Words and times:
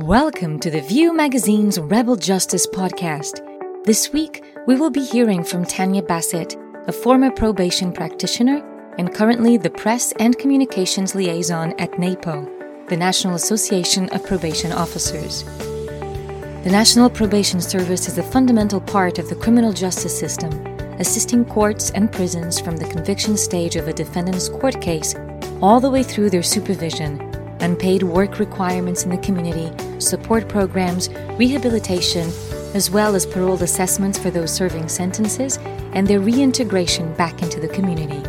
Welcome 0.00 0.58
to 0.58 0.70
the 0.70 0.82
View 0.82 1.14
Magazine's 1.14 1.80
Rebel 1.80 2.16
Justice 2.16 2.66
podcast. 2.66 3.40
This 3.84 4.12
week, 4.12 4.44
we 4.66 4.76
will 4.76 4.90
be 4.90 5.02
hearing 5.02 5.42
from 5.42 5.64
Tanya 5.64 6.02
Bassett, 6.02 6.54
a 6.86 6.92
former 6.92 7.30
probation 7.30 7.94
practitioner 7.94 8.62
and 8.98 9.14
currently 9.14 9.56
the 9.56 9.70
press 9.70 10.12
and 10.20 10.38
communications 10.38 11.14
liaison 11.14 11.72
at 11.80 11.98
NAPO, 11.98 12.88
the 12.90 12.96
National 12.98 13.36
Association 13.36 14.10
of 14.10 14.22
Probation 14.26 14.70
Officers. 14.70 15.44
The 15.44 16.70
National 16.70 17.08
Probation 17.08 17.62
Service 17.62 18.06
is 18.06 18.18
a 18.18 18.22
fundamental 18.22 18.82
part 18.82 19.18
of 19.18 19.30
the 19.30 19.36
criminal 19.36 19.72
justice 19.72 20.18
system, 20.18 20.52
assisting 21.00 21.42
courts 21.42 21.90
and 21.92 22.12
prisons 22.12 22.60
from 22.60 22.76
the 22.76 22.88
conviction 22.88 23.34
stage 23.34 23.76
of 23.76 23.88
a 23.88 23.94
defendant's 23.94 24.50
court 24.50 24.78
case 24.82 25.14
all 25.62 25.80
the 25.80 25.90
way 25.90 26.02
through 26.02 26.28
their 26.28 26.42
supervision 26.42 27.18
unpaid 27.66 28.04
work 28.04 28.38
requirements 28.38 29.02
in 29.02 29.10
the 29.10 29.18
community, 29.18 29.68
support 29.98 30.48
programs, 30.48 31.08
rehabilitation, 31.36 32.28
as 32.74 32.92
well 32.92 33.16
as 33.16 33.26
parole 33.26 33.60
assessments 33.60 34.16
for 34.16 34.30
those 34.30 34.52
serving 34.52 34.88
sentences 34.88 35.58
and 35.92 36.06
their 36.06 36.20
reintegration 36.20 37.12
back 37.14 37.42
into 37.42 37.58
the 37.58 37.66
community. 37.66 38.22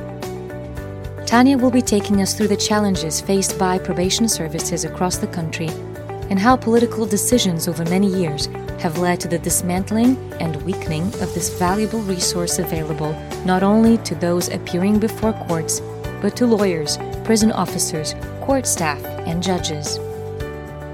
Tanya 1.28 1.56
will 1.56 1.70
be 1.70 1.84
taking 1.84 2.20
us 2.20 2.34
through 2.34 2.48
the 2.48 2.58
challenges 2.58 3.22
faced 3.22 3.60
by 3.60 3.78
probation 3.78 4.28
services 4.28 4.86
across 4.86 5.18
the 5.18 5.28
country 5.28 5.70
and 6.32 6.40
how 6.40 6.56
political 6.58 7.06
decisions 7.06 7.68
over 7.68 7.86
many 7.86 8.08
years 8.08 8.48
have 8.80 8.98
led 8.98 9.20
to 9.20 9.28
the 9.28 9.38
dismantling 9.38 10.18
and 10.42 10.60
weakening 10.64 11.06
of 11.22 11.32
this 11.36 11.50
valuable 11.60 12.02
resource 12.02 12.58
available 12.58 13.14
not 13.46 13.62
only 13.62 14.00
to 14.00 14.16
those 14.16 14.50
appearing 14.50 14.98
before 14.98 15.34
courts, 15.48 15.80
but 16.22 16.36
to 16.36 16.48
lawyers, 16.48 16.98
prison 17.24 17.52
officers, 17.52 18.16
court 18.42 18.66
staff, 18.66 19.17
and 19.28 19.44
judges. 19.44 20.00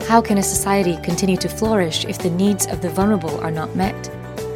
How 0.08 0.22
can 0.22 0.38
a 0.38 0.44
society 0.44 0.98
continue 0.98 1.38
to 1.38 1.48
flourish 1.48 2.04
if 2.06 2.18
the 2.18 2.30
needs 2.30 2.68
of 2.68 2.82
the 2.82 2.90
vulnerable 2.90 3.40
are 3.42 3.52
not 3.52 3.76
met? 3.76 4.12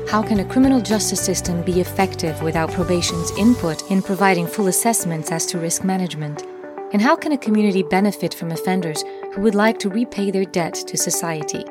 How 0.09 0.22
can 0.22 0.39
a 0.39 0.45
criminal 0.45 0.81
justice 0.81 1.22
system 1.22 1.61
be 1.64 1.80
effective 1.80 2.42
without 2.42 2.72
probation's 2.72 3.31
input 3.38 3.89
in 3.89 4.02
providing 4.02 4.45
full 4.45 4.67
assessments 4.67 5.31
as 5.31 5.45
to 5.48 5.58
risk 5.58 5.83
management? 5.83 6.44
And 6.92 7.02
how 7.02 7.16
can 7.16 7.31
a 7.31 7.38
community 7.38 7.83
benefit 7.83 8.33
from 8.33 8.52
offenders 8.52 9.03
who 9.33 9.42
would 9.42 9.55
like 9.55 9.80
to 9.80 9.89
repay 9.89 10.31
their 10.31 10.45
debt 10.45 10.73
to 10.73 10.98
society? 10.98 11.64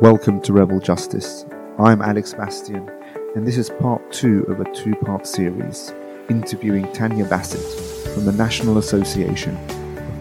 Welcome 0.00 0.40
to 0.42 0.52
Rebel 0.52 0.80
Justice. 0.80 1.46
I'm 1.78 2.02
Alex 2.02 2.34
Bastian, 2.34 2.90
and 3.34 3.46
this 3.46 3.56
is 3.56 3.70
part 3.70 4.12
two 4.12 4.42
of 4.44 4.60
a 4.60 4.74
two 4.74 4.94
part 4.96 5.26
series 5.26 5.92
interviewing 6.28 6.90
Tanya 6.92 7.24
Bassett 7.24 8.14
from 8.14 8.24
the 8.24 8.32
National 8.32 8.78
Association 8.78 9.56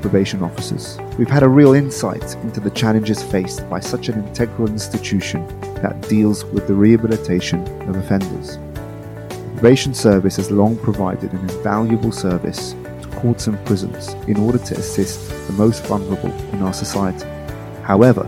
probation 0.04 0.44
officers. 0.44 1.00
We've 1.18 1.30
had 1.30 1.44
a 1.44 1.48
real 1.50 1.74
insight 1.74 2.36
into 2.44 2.60
the 2.60 2.70
challenges 2.72 3.24
faced 3.24 3.68
by 3.70 3.80
such 3.80 4.10
an 4.10 4.22
integral 4.28 4.68
institution 4.68 5.48
that 5.82 6.10
deals 6.10 6.44
with 6.44 6.68
the 6.68 6.74
rehabilitation 6.74 7.62
of 7.88 7.96
offenders. 7.96 8.58
The 9.30 9.52
probation 9.54 9.94
service 9.94 10.36
has 10.36 10.52
long 10.52 10.76
provided 10.76 11.32
an 11.32 11.40
invaluable 11.50 12.12
service 12.12 12.74
to 13.02 13.08
courts 13.16 13.48
and 13.48 13.66
prisons 13.66 14.10
in 14.28 14.36
order 14.36 14.58
to 14.58 14.76
assist 14.76 15.30
the 15.48 15.54
most 15.54 15.86
vulnerable 15.86 16.34
in 16.52 16.62
our 16.62 16.74
society. 16.74 17.30
However, 17.84 18.24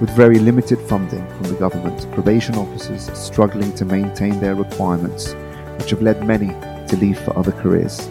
with 0.00 0.10
very 0.10 0.38
limited 0.38 0.78
funding 0.82 1.26
from 1.30 1.48
the 1.48 1.54
government, 1.58 2.08
probation 2.12 2.54
officers 2.54 3.08
are 3.08 3.16
struggling 3.16 3.74
to 3.74 3.84
maintain 3.84 4.38
their 4.38 4.54
requirements, 4.54 5.32
which 5.78 5.90
have 5.90 6.02
led 6.02 6.24
many 6.24 6.50
to 6.86 6.96
leave 7.00 7.18
for 7.18 7.36
other 7.36 7.52
careers. 7.52 8.06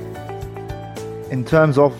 In 1.31 1.45
terms 1.45 1.77
of 1.77 1.93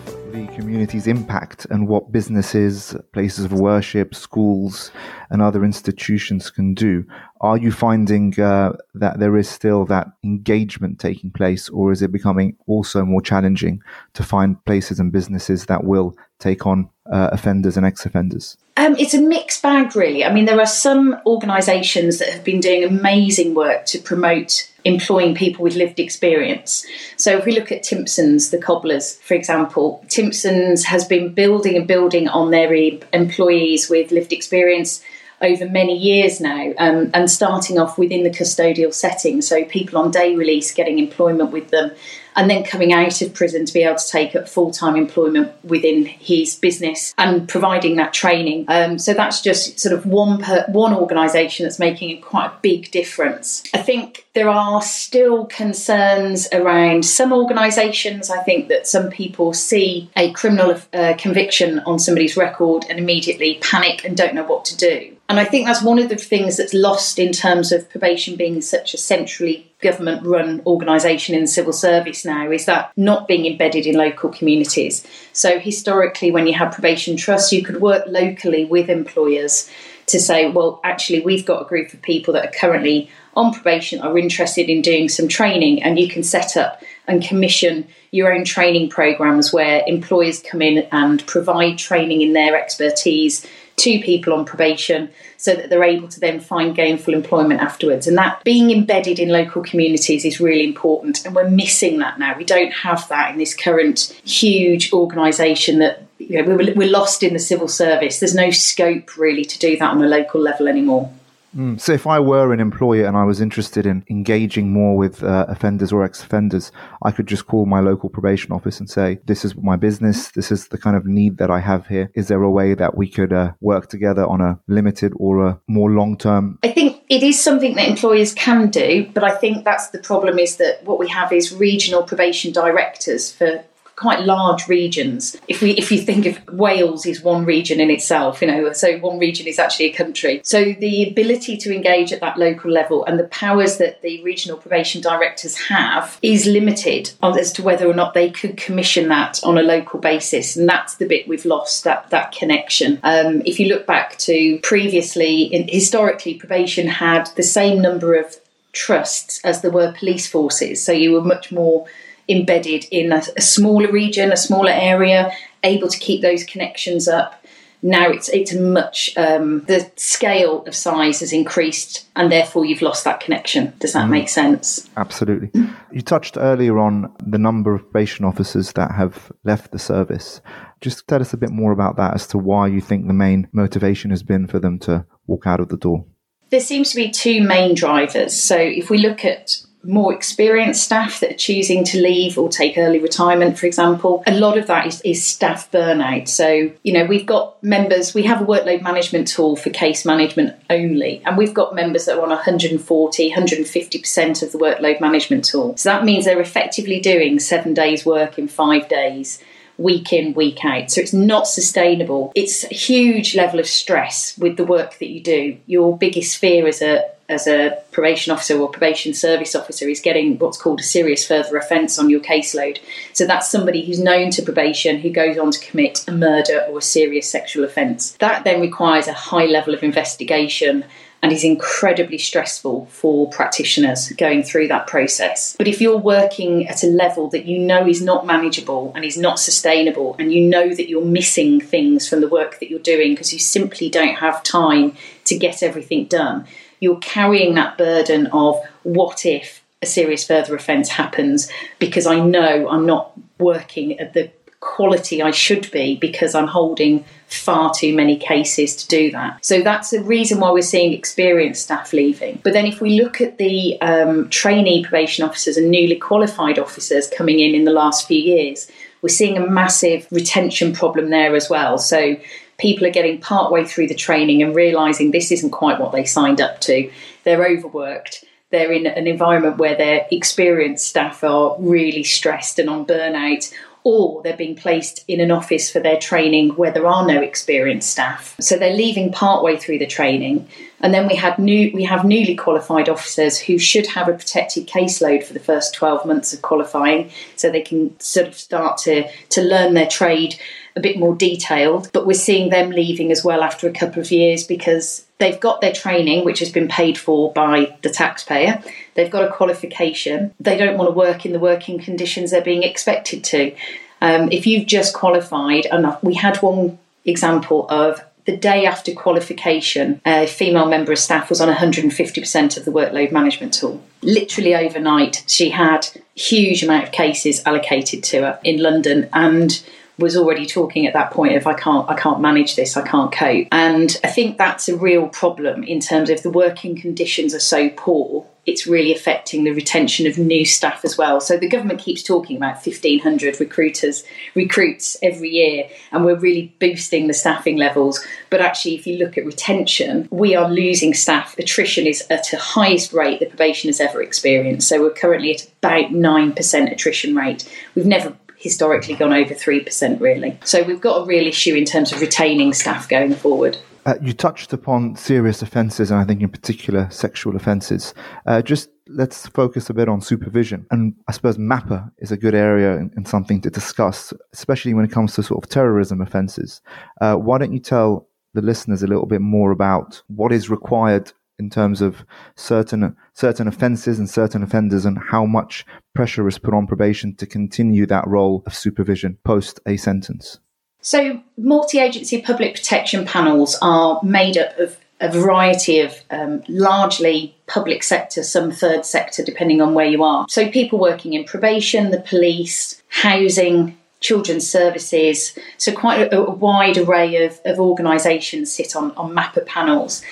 the 0.56 0.62
community's 0.62 1.06
impact 1.06 1.66
and 1.70 1.86
what 1.86 2.12
businesses, 2.12 2.96
places 3.12 3.44
of 3.44 3.52
worship, 3.52 4.14
schools, 4.14 4.90
and 5.30 5.42
other 5.42 5.64
institutions 5.64 6.50
can 6.50 6.74
do. 6.74 7.04
Are 7.40 7.58
you 7.58 7.70
finding 7.70 8.38
uh, 8.40 8.72
that 8.94 9.18
there 9.18 9.36
is 9.36 9.48
still 9.48 9.84
that 9.86 10.08
engagement 10.24 10.98
taking 10.98 11.30
place, 11.30 11.68
or 11.68 11.92
is 11.92 12.02
it 12.02 12.12
becoming 12.12 12.56
also 12.66 13.04
more 13.04 13.20
challenging 13.20 13.82
to 14.14 14.22
find 14.22 14.62
places 14.64 14.98
and 14.98 15.12
businesses 15.12 15.66
that 15.66 15.84
will 15.84 16.16
take 16.38 16.66
on 16.66 16.88
uh, 17.10 17.30
offenders 17.32 17.76
and 17.76 17.84
ex 17.84 18.06
offenders? 18.06 18.56
Um, 18.78 18.96
it's 18.98 19.14
a 19.14 19.20
mixed 19.20 19.62
bag, 19.62 19.94
really. 19.96 20.24
I 20.24 20.32
mean, 20.32 20.44
there 20.44 20.60
are 20.60 20.66
some 20.66 21.16
organisations 21.26 22.18
that 22.18 22.28
have 22.28 22.44
been 22.44 22.60
doing 22.60 22.84
amazing 22.84 23.54
work 23.54 23.86
to 23.86 23.98
promote 23.98 24.70
employing 24.84 25.34
people 25.34 25.62
with 25.64 25.74
lived 25.74 25.98
experience. 25.98 26.86
So, 27.16 27.36
if 27.36 27.44
we 27.44 27.52
look 27.52 27.72
at 27.72 27.82
Timpson's, 27.82 28.50
the 28.50 28.58
cobblers, 28.58 29.16
for 29.16 29.34
example, 29.34 30.04
Timpson's 30.08 30.84
has 30.84 31.04
been 31.04 31.34
building 31.34 31.76
and 31.76 31.86
building 31.86 32.28
on 32.28 32.50
their 32.50 32.72
employees 33.12 33.90
with 33.90 34.10
lived 34.10 34.32
experience 34.32 35.02
over 35.40 35.68
many 35.68 35.96
years 35.96 36.40
now 36.40 36.72
um, 36.78 37.10
and 37.14 37.30
starting 37.30 37.78
off 37.78 37.98
within 37.98 38.22
the 38.22 38.30
custodial 38.30 38.92
setting. 38.92 39.42
So, 39.42 39.64
people 39.64 39.98
on 39.98 40.10
day 40.10 40.34
release 40.34 40.72
getting 40.72 40.98
employment 40.98 41.50
with 41.50 41.70
them 41.70 41.92
and 42.36 42.50
then 42.50 42.62
coming 42.62 42.92
out 42.92 43.22
of 43.22 43.34
prison 43.34 43.64
to 43.64 43.72
be 43.72 43.82
able 43.82 43.96
to 43.96 44.08
take 44.08 44.36
up 44.36 44.48
full 44.48 44.70
time 44.70 44.94
employment 44.94 45.52
within 45.64 46.04
his 46.04 46.54
business 46.54 47.14
and 47.18 47.48
providing 47.48 47.96
that 47.96 48.12
training. 48.12 48.66
Um, 48.68 48.98
so 48.98 49.14
that's 49.14 49.40
just 49.40 49.80
sort 49.80 49.94
of 49.94 50.06
one 50.06 50.42
per, 50.42 50.64
one 50.68 50.94
organisation 50.94 51.64
that's 51.64 51.78
making 51.78 52.20
quite 52.20 52.46
a 52.46 52.52
big 52.60 52.90
difference. 52.90 53.64
I 53.72 53.78
think 53.78 54.26
there 54.34 54.50
are 54.50 54.82
still 54.82 55.46
concerns 55.46 56.46
around 56.52 57.06
some 57.06 57.32
organisations. 57.32 58.30
I 58.30 58.42
think 58.42 58.68
that 58.68 58.86
some 58.86 59.08
people 59.10 59.54
see 59.54 60.10
a 60.14 60.30
criminal 60.32 60.78
uh, 60.92 61.14
conviction 61.16 61.78
on 61.80 61.98
somebody's 61.98 62.36
record 62.36 62.84
and 62.90 62.98
immediately 62.98 63.58
panic 63.62 64.04
and 64.04 64.16
don't 64.16 64.34
know 64.34 64.44
what 64.44 64.66
to 64.66 64.76
do. 64.76 65.15
And 65.28 65.40
I 65.40 65.44
think 65.44 65.66
that's 65.66 65.82
one 65.82 65.98
of 65.98 66.08
the 66.08 66.16
things 66.16 66.56
that's 66.56 66.72
lost 66.72 67.18
in 67.18 67.32
terms 67.32 67.72
of 67.72 67.90
probation 67.90 68.36
being 68.36 68.60
such 68.60 68.94
a 68.94 68.98
centrally 68.98 69.72
government 69.80 70.24
run 70.24 70.62
organisation 70.64 71.34
in 71.34 71.42
the 71.42 71.46
civil 71.46 71.72
service 71.72 72.24
now 72.24 72.50
is 72.50 72.66
that 72.66 72.92
not 72.96 73.26
being 73.26 73.44
embedded 73.44 73.86
in 73.86 73.96
local 73.96 74.30
communities. 74.30 75.04
So, 75.32 75.58
historically, 75.58 76.30
when 76.30 76.46
you 76.46 76.54
had 76.54 76.70
probation 76.70 77.16
trusts, 77.16 77.52
you 77.52 77.64
could 77.64 77.80
work 77.80 78.04
locally 78.06 78.64
with 78.64 78.88
employers 78.88 79.68
to 80.06 80.20
say, 80.20 80.48
well, 80.48 80.80
actually, 80.84 81.20
we've 81.20 81.44
got 81.44 81.62
a 81.62 81.68
group 81.68 81.92
of 81.92 82.00
people 82.02 82.32
that 82.34 82.46
are 82.46 82.58
currently 82.58 83.10
on 83.34 83.52
probation 83.52 84.00
are 84.00 84.16
interested 84.16 84.70
in 84.70 84.80
doing 84.80 85.08
some 85.08 85.28
training, 85.28 85.82
and 85.82 85.98
you 85.98 86.08
can 86.08 86.22
set 86.22 86.56
up 86.56 86.82
and 87.08 87.22
commission 87.22 87.86
your 88.12 88.32
own 88.32 88.44
training 88.44 88.88
programs 88.88 89.52
where 89.52 89.82
employers 89.86 90.40
come 90.40 90.62
in 90.62 90.86
and 90.90 91.26
provide 91.26 91.76
training 91.76 92.22
in 92.22 92.32
their 92.32 92.56
expertise 92.56 93.46
to 93.76 94.00
people 94.00 94.32
on 94.32 94.44
probation 94.44 95.10
so 95.36 95.54
that 95.54 95.68
they're 95.68 95.84
able 95.84 96.08
to 96.08 96.18
then 96.18 96.40
find 96.40 96.74
gainful 96.74 97.12
employment 97.12 97.60
afterwards. 97.60 98.06
And 98.06 98.16
that 98.16 98.42
being 98.42 98.70
embedded 98.70 99.18
in 99.18 99.28
local 99.28 99.62
communities 99.62 100.24
is 100.24 100.40
really 100.40 100.64
important. 100.64 101.24
And 101.24 101.34
we're 101.34 101.50
missing 101.50 101.98
that 101.98 102.18
now. 102.18 102.36
We 102.36 102.44
don't 102.44 102.72
have 102.72 103.06
that 103.08 103.32
in 103.32 103.38
this 103.38 103.54
current 103.54 104.18
huge 104.24 104.92
organisation 104.92 105.78
that 105.80 106.06
you 106.18 106.42
know, 106.42 106.56
we're 106.56 106.90
lost 106.90 107.22
in 107.22 107.34
the 107.34 107.38
civil 107.38 107.68
service. 107.68 108.18
There's 108.18 108.34
no 108.34 108.50
scope 108.50 109.16
really 109.18 109.44
to 109.44 109.58
do 109.58 109.76
that 109.76 109.90
on 109.90 110.02
a 110.02 110.08
local 110.08 110.40
level 110.40 110.68
anymore. 110.68 111.12
Mm. 111.56 111.80
So, 111.80 111.92
if 111.92 112.06
I 112.06 112.20
were 112.20 112.52
an 112.52 112.60
employer 112.60 113.06
and 113.06 113.16
I 113.16 113.24
was 113.24 113.40
interested 113.40 113.86
in 113.86 114.04
engaging 114.10 114.72
more 114.72 114.96
with 114.96 115.22
uh, 115.22 115.46
offenders 115.48 115.92
or 115.92 116.04
ex 116.04 116.22
offenders, 116.22 116.70
I 117.02 117.10
could 117.10 117.26
just 117.26 117.46
call 117.46 117.66
my 117.66 117.80
local 117.80 118.10
probation 118.10 118.52
office 118.52 118.78
and 118.78 118.90
say, 118.90 119.18
This 119.24 119.44
is 119.44 119.56
my 119.56 119.76
business. 119.76 120.30
This 120.32 120.52
is 120.52 120.68
the 120.68 120.78
kind 120.78 120.96
of 120.96 121.06
need 121.06 121.38
that 121.38 121.50
I 121.50 121.60
have 121.60 121.86
here. 121.86 122.10
Is 122.14 122.28
there 122.28 122.42
a 122.42 122.50
way 122.50 122.74
that 122.74 122.96
we 122.96 123.08
could 123.08 123.32
uh, 123.32 123.52
work 123.60 123.88
together 123.88 124.26
on 124.26 124.40
a 124.40 124.58
limited 124.68 125.12
or 125.16 125.46
a 125.46 125.60
more 125.66 125.90
long 125.90 126.18
term? 126.18 126.58
I 126.62 126.72
think 126.72 127.02
it 127.08 127.22
is 127.22 127.42
something 127.42 127.74
that 127.76 127.88
employers 127.88 128.34
can 128.34 128.68
do, 128.68 129.10
but 129.14 129.24
I 129.24 129.30
think 129.30 129.64
that's 129.64 129.90
the 129.90 129.98
problem 129.98 130.38
is 130.38 130.56
that 130.56 130.84
what 130.84 130.98
we 130.98 131.08
have 131.08 131.32
is 131.32 131.54
regional 131.54 132.02
probation 132.02 132.52
directors 132.52 133.32
for 133.32 133.64
quite 133.96 134.20
large 134.20 134.68
regions. 134.68 135.36
If 135.48 135.62
we 135.62 135.70
if 135.72 135.90
you 135.90 135.98
think 135.98 136.26
of 136.26 136.38
Wales 136.52 137.06
is 137.06 137.22
one 137.22 137.46
region 137.46 137.80
in 137.80 137.90
itself, 137.90 138.42
you 138.42 138.48
know, 138.48 138.72
so 138.72 138.98
one 138.98 139.18
region 139.18 139.46
is 139.46 139.58
actually 139.58 139.86
a 139.86 139.92
country. 139.92 140.42
So 140.44 140.74
the 140.78 141.08
ability 141.08 141.56
to 141.58 141.74
engage 141.74 142.12
at 142.12 142.20
that 142.20 142.38
local 142.38 142.70
level 142.70 143.04
and 143.06 143.18
the 143.18 143.24
powers 143.24 143.78
that 143.78 144.02
the 144.02 144.22
regional 144.22 144.58
probation 144.58 145.00
directors 145.00 145.56
have 145.68 146.18
is 146.22 146.46
limited 146.46 147.12
as 147.22 147.52
to 147.54 147.62
whether 147.62 147.88
or 147.88 147.94
not 147.94 148.12
they 148.12 148.30
could 148.30 148.58
commission 148.58 149.08
that 149.08 149.42
on 149.42 149.56
a 149.56 149.62
local 149.62 149.98
basis, 149.98 150.56
and 150.56 150.68
that's 150.68 150.96
the 150.96 151.06
bit 151.06 151.26
we've 151.26 151.46
lost 151.46 151.84
that 151.84 152.10
that 152.10 152.32
connection. 152.32 153.00
Um, 153.02 153.42
if 153.46 153.58
you 153.58 153.68
look 153.68 153.86
back 153.86 154.18
to 154.18 154.58
previously, 154.62 155.44
in, 155.44 155.68
historically, 155.68 156.34
probation 156.34 156.86
had 156.86 157.30
the 157.36 157.42
same 157.42 157.80
number 157.80 158.14
of 158.14 158.36
trusts 158.72 159.40
as 159.42 159.62
there 159.62 159.70
were 159.70 159.92
police 159.92 160.26
forces, 160.26 160.82
so 160.82 160.92
you 160.92 161.12
were 161.12 161.24
much 161.24 161.50
more 161.50 161.86
embedded 162.28 162.84
in 162.90 163.12
a, 163.12 163.22
a 163.36 163.40
smaller 163.40 163.90
region, 163.90 164.32
a 164.32 164.36
smaller 164.36 164.72
area, 164.72 165.32
able 165.64 165.88
to 165.88 165.98
keep 165.98 166.22
those 166.22 166.44
connections 166.44 167.08
up 167.08 167.42
now 167.82 168.08
it's 168.08 168.30
it's 168.30 168.54
much 168.54 169.14
um, 169.18 169.60
the 169.66 169.88
scale 169.96 170.64
of 170.64 170.74
size 170.74 171.20
has 171.20 171.30
increased 171.30 172.06
and 172.16 172.32
therefore 172.32 172.64
you've 172.64 172.80
lost 172.80 173.04
that 173.04 173.20
connection 173.20 173.72
does 173.78 173.92
that 173.92 174.06
mm. 174.06 174.12
make 174.12 174.30
sense 174.30 174.88
absolutely 174.96 175.50
You 175.96 176.02
touched 176.02 176.36
earlier 176.36 176.78
on 176.78 177.10
the 177.26 177.38
number 177.38 177.74
of 177.74 177.80
probation 177.90 178.26
officers 178.26 178.70
that 178.74 178.90
have 178.90 179.32
left 179.44 179.72
the 179.72 179.78
service. 179.78 180.42
Just 180.82 181.08
tell 181.08 181.22
us 181.22 181.32
a 181.32 181.38
bit 181.38 181.48
more 181.48 181.72
about 181.72 181.96
that 181.96 182.12
as 182.12 182.26
to 182.26 182.38
why 182.38 182.66
you 182.66 182.82
think 182.82 183.06
the 183.06 183.14
main 183.14 183.48
motivation 183.52 184.10
has 184.10 184.22
been 184.22 184.46
for 184.46 184.58
them 184.58 184.78
to 184.80 185.06
walk 185.26 185.46
out 185.46 185.58
of 185.58 185.70
the 185.70 185.78
door. 185.78 186.04
There 186.50 186.60
seems 186.60 186.90
to 186.90 186.96
be 186.96 187.10
two 187.10 187.40
main 187.40 187.74
drivers. 187.74 188.34
So 188.34 188.58
if 188.58 188.90
we 188.90 188.98
look 188.98 189.24
at 189.24 189.56
more 189.86 190.12
experienced 190.12 190.84
staff 190.84 191.20
that 191.20 191.30
are 191.32 191.36
choosing 191.36 191.84
to 191.84 192.00
leave 192.00 192.38
or 192.38 192.48
take 192.48 192.76
early 192.76 192.98
retirement, 192.98 193.58
for 193.58 193.66
example. 193.66 194.22
A 194.26 194.34
lot 194.34 194.58
of 194.58 194.66
that 194.66 194.86
is, 194.86 195.00
is, 195.02 195.26
staff 195.26 195.70
burnout. 195.70 196.28
So, 196.28 196.70
you 196.82 196.92
know, 196.92 197.04
we've 197.04 197.26
got 197.26 197.62
members, 197.62 198.14
we 198.14 198.22
have 198.24 198.40
a 198.40 198.44
workload 198.44 198.82
management 198.82 199.28
tool 199.28 199.56
for 199.56 199.70
case 199.70 200.04
management 200.04 200.56
only, 200.70 201.22
and 201.24 201.36
we've 201.36 201.54
got 201.54 201.74
members 201.74 202.06
that 202.06 202.18
are 202.18 202.22
on 202.22 202.30
140, 202.30 203.32
150% 203.32 204.42
of 204.42 204.52
the 204.52 204.58
workload 204.58 205.00
management 205.00 205.44
tool. 205.44 205.76
So 205.76 205.90
that 205.90 206.04
means 206.04 206.24
they're 206.24 206.40
effectively 206.40 207.00
doing 207.00 207.38
seven 207.38 207.74
days' 207.74 208.04
work 208.04 208.38
in 208.38 208.48
five 208.48 208.88
days 208.88 209.42
week 209.78 210.12
in, 210.12 210.32
week 210.34 210.64
out. 210.64 210.90
So 210.90 211.00
it's 211.00 211.12
not 211.12 211.46
sustainable. 211.46 212.32
It's 212.34 212.64
a 212.64 212.74
huge 212.74 213.34
level 213.34 213.60
of 213.60 213.66
stress 213.66 214.36
with 214.38 214.56
the 214.56 214.64
work 214.64 214.98
that 214.98 215.08
you 215.08 215.20
do. 215.22 215.58
Your 215.66 215.96
biggest 215.96 216.38
fear 216.38 216.66
as 216.66 216.80
a 216.80 217.10
as 217.28 217.46
a 217.46 217.76
probation 217.90 218.32
officer 218.32 218.58
or 218.58 218.68
probation 218.68 219.12
service 219.12 219.54
officer 219.54 219.88
is 219.88 220.00
getting 220.00 220.38
what's 220.38 220.60
called 220.60 220.80
a 220.80 220.84
serious 220.84 221.26
further 221.26 221.56
offence 221.56 221.98
on 221.98 222.10
your 222.10 222.20
caseload. 222.20 222.78
So 223.12 223.26
that's 223.26 223.50
somebody 223.50 223.84
who's 223.84 223.98
known 223.98 224.30
to 224.30 224.42
probation 224.42 224.98
who 224.98 225.10
goes 225.10 225.38
on 225.38 225.50
to 225.50 225.60
commit 225.60 226.04
a 226.06 226.12
murder 226.12 226.64
or 226.68 226.78
a 226.78 226.82
serious 226.82 227.28
sexual 227.28 227.64
offence. 227.64 228.12
That 228.12 228.44
then 228.44 228.60
requires 228.60 229.08
a 229.08 229.12
high 229.12 229.46
level 229.46 229.74
of 229.74 229.82
investigation 229.82 230.84
and 231.22 231.32
is 231.32 231.44
incredibly 231.44 232.18
stressful 232.18 232.86
for 232.86 233.28
practitioners 233.30 234.10
going 234.10 234.42
through 234.42 234.68
that 234.68 234.86
process. 234.86 235.56
But 235.56 235.66
if 235.66 235.80
you're 235.80 235.96
working 235.96 236.68
at 236.68 236.84
a 236.84 236.86
level 236.86 237.28
that 237.30 237.46
you 237.46 237.58
know 237.58 237.86
is 237.88 238.02
not 238.02 238.26
manageable 238.26 238.92
and 238.94 239.04
is 239.04 239.16
not 239.16 239.40
sustainable, 239.40 240.14
and 240.18 240.32
you 240.32 240.42
know 240.42 240.74
that 240.74 240.88
you're 240.88 241.04
missing 241.04 241.60
things 241.60 242.08
from 242.08 242.20
the 242.20 242.28
work 242.28 242.60
that 242.60 242.70
you're 242.70 242.78
doing 242.78 243.14
because 243.14 243.32
you 243.32 243.38
simply 243.38 243.88
don't 243.88 244.16
have 244.16 244.42
time 244.42 244.94
to 245.24 245.36
get 245.36 245.62
everything 245.62 246.04
done, 246.04 246.46
you're 246.80 246.98
carrying 246.98 247.54
that 247.54 247.78
burden 247.78 248.26
of 248.28 248.58
what 248.82 249.26
if 249.26 249.62
a 249.82 249.86
serious 249.86 250.26
further 250.26 250.54
offence 250.54 250.88
happens 250.88 251.50
because 251.78 252.06
I 252.06 252.18
know 252.18 252.68
I'm 252.68 252.86
not 252.86 253.12
working 253.38 253.98
at 254.00 254.14
the 254.14 254.30
quality 254.60 255.22
I 255.22 255.30
should 255.30 255.70
be 255.70 255.96
because 255.96 256.34
I'm 256.34 256.48
holding 256.48 257.04
far 257.28 257.72
too 257.74 257.94
many 257.94 258.16
cases 258.16 258.74
to 258.76 258.88
do 258.88 259.10
that. 259.12 259.44
So 259.44 259.60
that's 259.60 259.90
the 259.90 260.02
reason 260.02 260.40
why 260.40 260.50
we're 260.50 260.62
seeing 260.62 260.92
experienced 260.92 261.62
staff 261.64 261.92
leaving. 261.92 262.40
But 262.42 262.52
then 262.52 262.66
if 262.66 262.80
we 262.80 263.00
look 263.00 263.20
at 263.20 263.38
the 263.38 263.80
um, 263.80 264.28
trainee 264.28 264.84
probation 264.84 265.24
officers 265.24 265.56
and 265.56 265.70
newly 265.70 265.96
qualified 265.96 266.58
officers 266.58 267.08
coming 267.08 267.38
in 267.40 267.54
in 267.54 267.64
the 267.64 267.72
last 267.72 268.06
few 268.08 268.18
years, 268.18 268.70
we're 269.02 269.08
seeing 269.08 269.36
a 269.36 269.46
massive 269.46 270.06
retention 270.10 270.72
problem 270.72 271.10
there 271.10 271.36
as 271.36 271.48
well. 271.50 271.78
So 271.78 272.16
people 272.58 272.86
are 272.86 272.92
getting 272.92 273.20
partway 273.20 273.64
through 273.64 273.88
the 273.88 273.94
training 273.94 274.42
and 274.42 274.54
realizing 274.54 275.10
this 275.10 275.30
isn't 275.32 275.50
quite 275.50 275.78
what 275.78 275.92
they 275.92 276.04
signed 276.04 276.40
up 276.40 276.60
to. 276.62 276.90
They're 277.24 277.46
overworked. 277.46 278.24
They're 278.50 278.72
in 278.72 278.86
an 278.86 279.06
environment 279.06 279.58
where 279.58 279.74
their 279.74 280.06
experienced 280.10 280.86
staff 280.86 281.24
are 281.24 281.56
really 281.58 282.04
stressed 282.04 282.58
and 282.58 282.70
on 282.70 282.86
burnout, 282.86 283.52
or 283.86 284.20
they're 284.22 284.36
being 284.36 284.56
placed 284.56 285.04
in 285.06 285.20
an 285.20 285.30
office 285.30 285.70
for 285.70 285.78
their 285.78 285.96
training 285.96 286.48
where 286.56 286.72
there 286.72 286.88
are 286.88 287.06
no 287.06 287.22
experienced 287.22 287.88
staff. 287.88 288.34
So 288.40 288.56
they're 288.56 288.74
leaving 288.74 289.12
partway 289.12 289.56
through 289.56 289.78
the 289.78 289.86
training. 289.86 290.48
And 290.80 290.92
then 290.92 291.06
we 291.06 291.14
new 291.38 291.70
we 291.72 291.84
have 291.84 292.04
newly 292.04 292.34
qualified 292.34 292.88
officers 292.88 293.38
who 293.38 293.58
should 293.60 293.86
have 293.86 294.08
a 294.08 294.14
protected 294.14 294.66
caseload 294.66 295.22
for 295.22 295.34
the 295.34 295.38
first 295.38 295.72
12 295.74 296.04
months 296.04 296.32
of 296.32 296.42
qualifying 296.42 297.12
so 297.36 297.48
they 297.48 297.60
can 297.60 297.98
sort 298.00 298.26
of 298.26 298.34
start 298.34 298.78
to 298.78 299.08
to 299.28 299.40
learn 299.40 299.74
their 299.74 299.86
trade 299.86 300.34
a 300.74 300.80
bit 300.80 300.98
more 300.98 301.14
detailed. 301.14 301.88
But 301.92 302.08
we're 302.08 302.14
seeing 302.14 302.50
them 302.50 302.70
leaving 302.70 303.12
as 303.12 303.22
well 303.22 303.44
after 303.44 303.68
a 303.68 303.72
couple 303.72 304.02
of 304.02 304.10
years 304.10 304.42
because 304.42 305.05
they've 305.18 305.40
got 305.40 305.60
their 305.60 305.72
training, 305.72 306.24
which 306.24 306.40
has 306.40 306.50
been 306.50 306.68
paid 306.68 306.98
for 306.98 307.32
by 307.32 307.76
the 307.82 307.90
taxpayer. 307.90 308.62
They've 308.94 309.10
got 309.10 309.24
a 309.24 309.32
qualification. 309.32 310.34
They 310.40 310.56
don't 310.56 310.76
want 310.76 310.88
to 310.88 310.94
work 310.94 311.24
in 311.24 311.32
the 311.32 311.38
working 311.38 311.78
conditions 311.78 312.30
they're 312.30 312.42
being 312.42 312.62
expected 312.62 313.24
to. 313.24 313.54
Um, 314.00 314.30
if 314.30 314.46
you've 314.46 314.66
just 314.66 314.94
qualified, 314.94 315.66
and 315.66 315.96
we 316.02 316.14
had 316.14 316.36
one 316.38 316.78
example 317.04 317.66
of 317.70 318.04
the 318.26 318.36
day 318.36 318.66
after 318.66 318.92
qualification, 318.92 320.00
a 320.04 320.26
female 320.26 320.66
member 320.66 320.92
of 320.92 320.98
staff 320.98 321.30
was 321.30 321.40
on 321.40 321.52
150% 321.52 322.56
of 322.56 322.64
the 322.64 322.72
workload 322.72 323.12
management 323.12 323.54
tool. 323.54 323.82
Literally 324.02 324.54
overnight, 324.54 325.24
she 325.28 325.50
had 325.50 325.86
huge 326.14 326.62
amount 326.62 326.84
of 326.84 326.92
cases 326.92 327.40
allocated 327.46 328.02
to 328.04 328.22
her 328.22 328.40
in 328.42 328.60
London, 328.60 329.08
and 329.12 329.64
was 329.98 330.16
already 330.16 330.46
talking 330.46 330.86
at 330.86 330.92
that 330.92 331.10
point 331.10 331.36
of 331.36 331.46
I 331.46 331.54
can't 331.54 331.88
I 331.88 331.94
can't 331.94 332.20
manage 332.20 332.56
this, 332.56 332.76
I 332.76 332.86
can't 332.86 333.12
cope. 333.12 333.48
And 333.52 333.98
I 334.04 334.08
think 334.08 334.38
that's 334.38 334.68
a 334.68 334.76
real 334.76 335.08
problem 335.08 335.62
in 335.62 335.80
terms 335.80 336.10
of 336.10 336.22
the 336.22 336.30
working 336.30 336.76
conditions 336.76 337.34
are 337.34 337.40
so 337.40 337.70
poor, 337.70 338.26
it's 338.46 338.66
really 338.66 338.94
affecting 338.94 339.44
the 339.44 339.50
retention 339.50 340.06
of 340.06 340.18
new 340.18 340.44
staff 340.44 340.84
as 340.84 340.96
well. 340.96 341.20
So 341.20 341.36
the 341.36 341.48
government 341.48 341.80
keeps 341.80 342.02
talking 342.02 342.36
about 342.36 342.64
1500 342.64 343.40
recruiters 343.40 344.04
recruits 344.34 344.96
every 345.02 345.30
year 345.30 345.68
and 345.90 346.04
we're 346.04 346.18
really 346.18 346.54
boosting 346.60 347.08
the 347.08 347.14
staffing 347.14 347.56
levels, 347.56 348.04
but 348.30 348.40
actually 348.40 348.76
if 348.76 348.86
you 348.86 348.98
look 348.98 349.18
at 349.18 349.26
retention, 349.26 350.08
we 350.10 350.36
are 350.36 350.48
losing 350.48 350.94
staff. 350.94 351.36
Attrition 351.38 351.86
is 351.86 352.06
at 352.08 352.28
the 352.30 352.38
highest 352.38 352.92
rate 352.92 353.20
the 353.20 353.26
probation 353.26 353.68
has 353.68 353.80
ever 353.80 354.00
experienced. 354.00 354.68
So 354.68 354.80
we're 354.80 354.90
currently 354.90 355.34
at 355.34 355.50
about 355.58 355.90
9% 355.90 356.72
attrition 356.72 357.16
rate. 357.16 357.50
We've 357.74 357.86
never 357.86 358.16
historically 358.46 358.94
gone 358.94 359.12
over 359.12 359.34
3%, 359.34 360.00
really. 360.00 360.38
So 360.44 360.62
we've 360.62 360.80
got 360.80 361.02
a 361.02 361.04
real 361.04 361.26
issue 361.26 361.54
in 361.54 361.64
terms 361.64 361.92
of 361.92 362.00
retaining 362.00 362.52
staff 362.52 362.88
going 362.88 363.14
forward. 363.14 363.58
Uh, 363.84 363.94
you 364.00 364.12
touched 364.12 364.52
upon 364.52 364.96
serious 364.96 365.42
offences, 365.42 365.90
and 365.90 366.00
I 366.00 366.04
think 366.04 366.20
in 366.20 366.28
particular 366.28 366.88
sexual 366.90 367.36
offences. 367.36 367.94
Uh, 368.26 368.42
just 368.42 368.68
let's 368.88 369.26
focus 369.28 369.70
a 369.70 369.74
bit 369.74 369.88
on 369.88 370.00
supervision. 370.00 370.66
And 370.70 370.94
I 371.08 371.12
suppose 371.12 371.38
MAPPA 371.38 371.92
is 371.98 372.12
a 372.12 372.16
good 372.16 372.34
area 372.34 372.76
and, 372.76 372.92
and 372.96 373.06
something 373.06 373.40
to 373.42 373.50
discuss, 373.50 374.12
especially 374.32 374.74
when 374.74 374.84
it 374.84 374.90
comes 374.90 375.14
to 375.14 375.22
sort 375.22 375.44
of 375.44 375.50
terrorism 375.50 376.00
offences. 376.00 376.60
Uh, 377.00 377.14
why 377.14 377.38
don't 377.38 377.52
you 377.52 377.58
tell 377.58 378.08
the 378.34 378.42
listeners 378.42 378.82
a 378.82 378.86
little 378.86 379.06
bit 379.06 379.20
more 379.20 379.50
about 379.50 380.02
what 380.08 380.32
is 380.32 380.50
required 380.50 381.12
in 381.38 381.50
terms 381.50 381.80
of 381.80 382.04
certain 382.34 382.96
certain 383.12 383.48
offences 383.48 383.98
and 383.98 384.08
certain 384.08 384.42
offenders 384.42 384.84
and 384.84 384.98
how 384.98 385.24
much 385.24 385.64
pressure 385.94 386.26
is 386.28 386.38
put 386.38 386.54
on 386.54 386.66
probation 386.66 387.14
to 387.16 387.26
continue 387.26 387.86
that 387.86 388.06
role 388.06 388.42
of 388.46 388.54
supervision 388.54 389.18
post 389.24 389.60
a 389.66 389.76
sentence. 389.76 390.38
So, 390.80 391.20
multi 391.36 391.78
agency 391.78 392.22
public 392.22 392.54
protection 392.54 393.04
panels 393.04 393.58
are 393.60 394.00
made 394.02 394.38
up 394.38 394.56
of 394.58 394.78
a 395.00 395.10
variety 395.10 395.80
of 395.80 395.94
um, 396.10 396.42
largely 396.48 397.36
public 397.48 397.82
sector, 397.82 398.22
some 398.22 398.50
third 398.50 398.86
sector, 398.86 399.22
depending 399.22 399.60
on 399.60 399.74
where 399.74 399.86
you 399.86 400.04
are. 400.04 400.26
So, 400.28 400.48
people 400.48 400.78
working 400.78 401.14
in 401.14 401.24
probation, 401.24 401.90
the 401.90 402.00
police, 402.00 402.82
housing, 402.88 403.76
children's 404.00 404.48
services. 404.48 405.36
So, 405.58 405.72
quite 405.72 406.12
a, 406.12 406.20
a 406.20 406.30
wide 406.30 406.78
array 406.78 407.24
of, 407.24 407.40
of 407.44 407.58
organisations 407.58 408.52
sit 408.52 408.76
on, 408.76 408.92
on 408.92 409.12
MAPPA 409.12 409.44
panels 409.46 410.02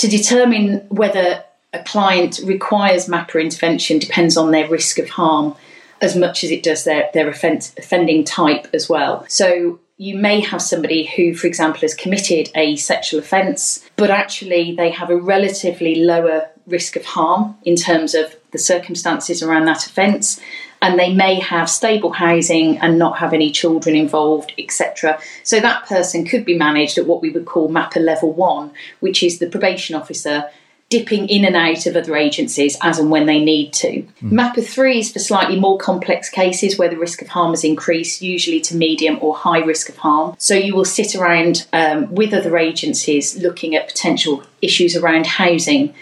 to 0.00 0.08
determine 0.08 0.78
whether 0.88 1.44
a 1.74 1.82
client 1.82 2.40
requires 2.42 3.06
MAPPA 3.06 3.42
intervention 3.42 3.98
depends 3.98 4.38
on 4.38 4.50
their 4.50 4.66
risk 4.66 4.98
of 4.98 5.10
harm 5.10 5.54
as 6.00 6.16
much 6.16 6.42
as 6.42 6.50
it 6.50 6.62
does 6.62 6.84
their, 6.84 7.10
their 7.12 7.28
offend, 7.28 7.70
offending 7.76 8.24
type 8.24 8.66
as 8.72 8.88
well. 8.88 9.26
So 9.28 9.78
you 9.98 10.16
may 10.16 10.40
have 10.40 10.62
somebody 10.62 11.04
who, 11.04 11.34
for 11.34 11.46
example, 11.46 11.82
has 11.82 11.92
committed 11.92 12.50
a 12.54 12.76
sexual 12.76 13.20
offence, 13.20 13.86
but 13.96 14.10
actually 14.10 14.74
they 14.74 14.90
have 14.90 15.10
a 15.10 15.16
relatively 15.16 15.96
lower 15.96 16.48
risk 16.70 16.96
of 16.96 17.04
harm 17.04 17.56
in 17.64 17.76
terms 17.76 18.14
of 18.14 18.36
the 18.52 18.58
circumstances 18.58 19.42
around 19.42 19.66
that 19.66 19.86
offence 19.86 20.40
and 20.82 20.98
they 20.98 21.12
may 21.12 21.38
have 21.40 21.68
stable 21.68 22.12
housing 22.12 22.78
and 22.78 22.98
not 22.98 23.18
have 23.18 23.34
any 23.34 23.50
children 23.50 23.94
involved, 23.94 24.52
etc. 24.58 25.20
So 25.42 25.60
that 25.60 25.86
person 25.86 26.24
could 26.24 26.44
be 26.44 26.56
managed 26.56 26.96
at 26.96 27.06
what 27.06 27.20
we 27.20 27.30
would 27.30 27.44
call 27.44 27.68
MAPPA 27.68 28.00
level 28.00 28.32
one, 28.32 28.70
which 29.00 29.22
is 29.22 29.38
the 29.38 29.48
probation 29.48 29.94
officer 29.94 30.50
dipping 30.88 31.28
in 31.28 31.44
and 31.44 31.54
out 31.54 31.86
of 31.86 31.94
other 31.94 32.16
agencies 32.16 32.76
as 32.82 32.98
and 32.98 33.12
when 33.12 33.26
they 33.26 33.38
need 33.38 33.72
to. 33.72 34.02
Mm. 34.22 34.32
MAPPA 34.32 34.66
3 34.66 34.98
is 34.98 35.12
for 35.12 35.20
slightly 35.20 35.58
more 35.58 35.78
complex 35.78 36.28
cases 36.28 36.76
where 36.78 36.88
the 36.88 36.98
risk 36.98 37.22
of 37.22 37.28
harm 37.28 37.52
has 37.52 37.62
increased, 37.62 38.20
usually 38.20 38.60
to 38.60 38.74
medium 38.74 39.16
or 39.20 39.36
high 39.36 39.60
risk 39.60 39.88
of 39.88 39.98
harm. 39.98 40.34
So 40.38 40.54
you 40.54 40.74
will 40.74 40.84
sit 40.84 41.14
around 41.14 41.68
um, 41.72 42.12
with 42.12 42.34
other 42.34 42.58
agencies 42.58 43.38
looking 43.38 43.76
at 43.76 43.86
potential 43.86 44.42
issues 44.60 44.96
around 44.96 45.26
housing 45.26 45.94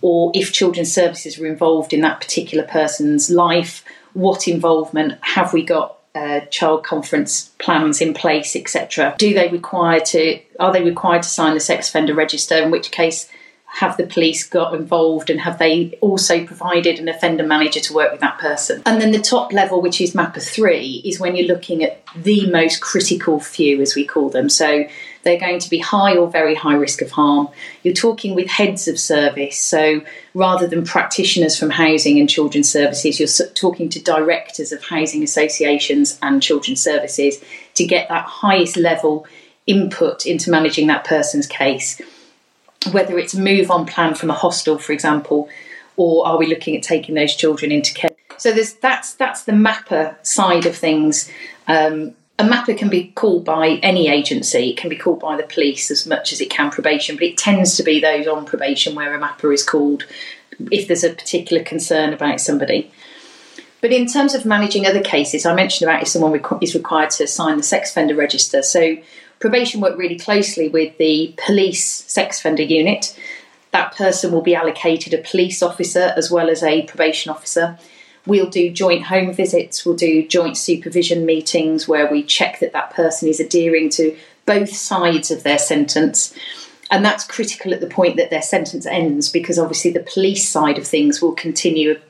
or 0.00 0.30
if 0.34 0.52
children's 0.52 0.92
services 0.92 1.38
are 1.38 1.46
involved 1.46 1.92
in 1.92 2.00
that 2.00 2.20
particular 2.20 2.64
person's 2.64 3.30
life 3.30 3.84
what 4.16 4.48
involvement 4.48 5.18
have 5.20 5.52
we 5.52 5.62
got 5.62 5.98
uh, 6.14 6.40
child 6.46 6.82
conference 6.82 7.50
plans 7.58 8.00
in 8.00 8.14
place, 8.14 8.56
etc. 8.56 9.14
Do 9.18 9.34
they 9.34 9.48
require 9.48 10.00
to 10.00 10.40
are 10.58 10.72
they 10.72 10.82
required 10.82 11.22
to 11.22 11.28
sign 11.28 11.52
the 11.52 11.60
sex 11.60 11.90
offender 11.90 12.14
register? 12.14 12.56
In 12.56 12.70
which 12.70 12.90
case, 12.90 13.28
have 13.66 13.96
the 13.96 14.06
police 14.06 14.46
got 14.46 14.74
involved 14.74 15.28
and 15.28 15.40
have 15.40 15.58
they 15.58 15.98
also 16.00 16.46
provided 16.46 16.98
an 16.98 17.08
offender 17.08 17.44
manager 17.44 17.80
to 17.80 17.92
work 17.92 18.10
with 18.10 18.20
that 18.20 18.38
person? 18.38 18.82
And 18.86 19.00
then 19.02 19.12
the 19.12 19.20
top 19.20 19.52
level, 19.52 19.82
which 19.82 20.00
is 20.00 20.14
MAPPA 20.14 20.42
3, 20.42 21.02
is 21.04 21.20
when 21.20 21.36
you're 21.36 21.46
looking 21.48 21.82
at 21.82 22.02
the 22.14 22.50
most 22.50 22.80
critical 22.80 23.38
few, 23.38 23.82
as 23.82 23.94
we 23.94 24.06
call 24.06 24.30
them. 24.30 24.48
So 24.48 24.86
they're 25.24 25.38
going 25.38 25.58
to 25.58 25.68
be 25.68 25.78
high 25.78 26.16
or 26.16 26.30
very 26.30 26.54
high 26.54 26.76
risk 26.76 27.02
of 27.02 27.10
harm. 27.10 27.48
You're 27.82 27.92
talking 27.92 28.34
with 28.34 28.48
heads 28.48 28.88
of 28.88 28.98
service, 28.98 29.58
so 29.58 30.00
rather 30.32 30.66
than 30.66 30.84
practitioners 30.84 31.58
from 31.58 31.70
housing 31.70 32.18
and 32.18 32.30
children's 32.30 32.70
services, 32.70 33.20
you're 33.20 33.48
talking 33.48 33.88
to 33.90 34.02
directors 34.02 34.72
of 34.72 34.84
housing 34.84 35.22
associations 35.22 36.18
and 36.22 36.42
children's 36.42 36.80
services 36.80 37.42
to 37.74 37.84
get 37.84 38.08
that 38.08 38.24
highest 38.24 38.76
level 38.76 39.26
input 39.66 40.24
into 40.24 40.50
managing 40.50 40.86
that 40.86 41.04
person's 41.04 41.46
case 41.46 42.00
whether 42.92 43.18
it's 43.18 43.34
a 43.34 43.40
move 43.40 43.70
on 43.70 43.86
plan 43.86 44.14
from 44.14 44.30
a 44.30 44.34
hostel, 44.34 44.78
for 44.78 44.92
example, 44.92 45.48
or 45.96 46.26
are 46.26 46.38
we 46.38 46.46
looking 46.46 46.76
at 46.76 46.82
taking 46.82 47.14
those 47.14 47.34
children 47.34 47.72
into 47.72 47.94
care? 47.94 48.10
So 48.38 48.52
there's 48.52 48.74
that's 48.74 49.14
that's 49.14 49.44
the 49.44 49.52
MAPPA 49.52 50.24
side 50.24 50.66
of 50.66 50.76
things. 50.76 51.30
Um, 51.66 52.14
a 52.38 52.44
MAPPA 52.44 52.76
can 52.76 52.90
be 52.90 53.08
called 53.14 53.44
by 53.44 53.80
any 53.82 54.08
agency. 54.08 54.70
It 54.70 54.76
can 54.76 54.90
be 54.90 54.96
called 54.96 55.20
by 55.20 55.36
the 55.36 55.42
police 55.42 55.90
as 55.90 56.06
much 56.06 56.32
as 56.32 56.40
it 56.40 56.50
can 56.50 56.70
probation, 56.70 57.16
but 57.16 57.24
it 57.24 57.38
tends 57.38 57.76
to 57.76 57.82
be 57.82 57.98
those 57.98 58.26
on 58.26 58.44
probation 58.44 58.94
where 58.94 59.14
a 59.14 59.18
MAPPA 59.18 59.54
is 59.54 59.64
called 59.64 60.04
if 60.70 60.86
there's 60.86 61.04
a 61.04 61.14
particular 61.14 61.62
concern 61.62 62.12
about 62.12 62.40
somebody. 62.40 62.90
But 63.80 63.92
in 63.92 64.06
terms 64.06 64.34
of 64.34 64.44
managing 64.44 64.86
other 64.86 65.02
cases, 65.02 65.46
I 65.46 65.54
mentioned 65.54 65.88
about 65.88 66.02
if 66.02 66.08
someone 66.08 66.38
is 66.60 66.74
required 66.74 67.10
to 67.10 67.26
sign 67.26 67.56
the 67.56 67.62
sex 67.62 67.90
offender 67.90 68.14
register. 68.14 68.62
So 68.62 68.96
Probation 69.38 69.80
work 69.80 69.98
really 69.98 70.18
closely 70.18 70.68
with 70.68 70.96
the 70.98 71.34
police 71.44 71.84
sex 71.84 72.38
offender 72.38 72.62
unit. 72.62 73.18
That 73.72 73.94
person 73.94 74.32
will 74.32 74.42
be 74.42 74.54
allocated 74.54 75.12
a 75.12 75.18
police 75.18 75.62
officer 75.62 76.14
as 76.16 76.30
well 76.30 76.48
as 76.48 76.62
a 76.62 76.82
probation 76.86 77.30
officer. 77.30 77.78
We'll 78.26 78.50
do 78.50 78.70
joint 78.70 79.04
home 79.04 79.32
visits, 79.32 79.84
we'll 79.84 79.96
do 79.96 80.26
joint 80.26 80.56
supervision 80.56 81.26
meetings 81.26 81.86
where 81.86 82.10
we 82.10 82.24
check 82.24 82.58
that 82.60 82.72
that 82.72 82.92
person 82.94 83.28
is 83.28 83.38
adhering 83.38 83.90
to 83.90 84.16
both 84.46 84.74
sides 84.74 85.30
of 85.30 85.42
their 85.42 85.58
sentence. 85.58 86.34
And 86.90 87.04
that's 87.04 87.24
critical 87.24 87.74
at 87.74 87.80
the 87.80 87.86
point 87.86 88.16
that 88.16 88.30
their 88.30 88.42
sentence 88.42 88.86
ends 88.86 89.28
because 89.28 89.58
obviously 89.58 89.90
the 89.90 90.00
police 90.00 90.48
side 90.48 90.78
of 90.78 90.86
things 90.86 91.20
will 91.20 91.32
continue 91.32 92.00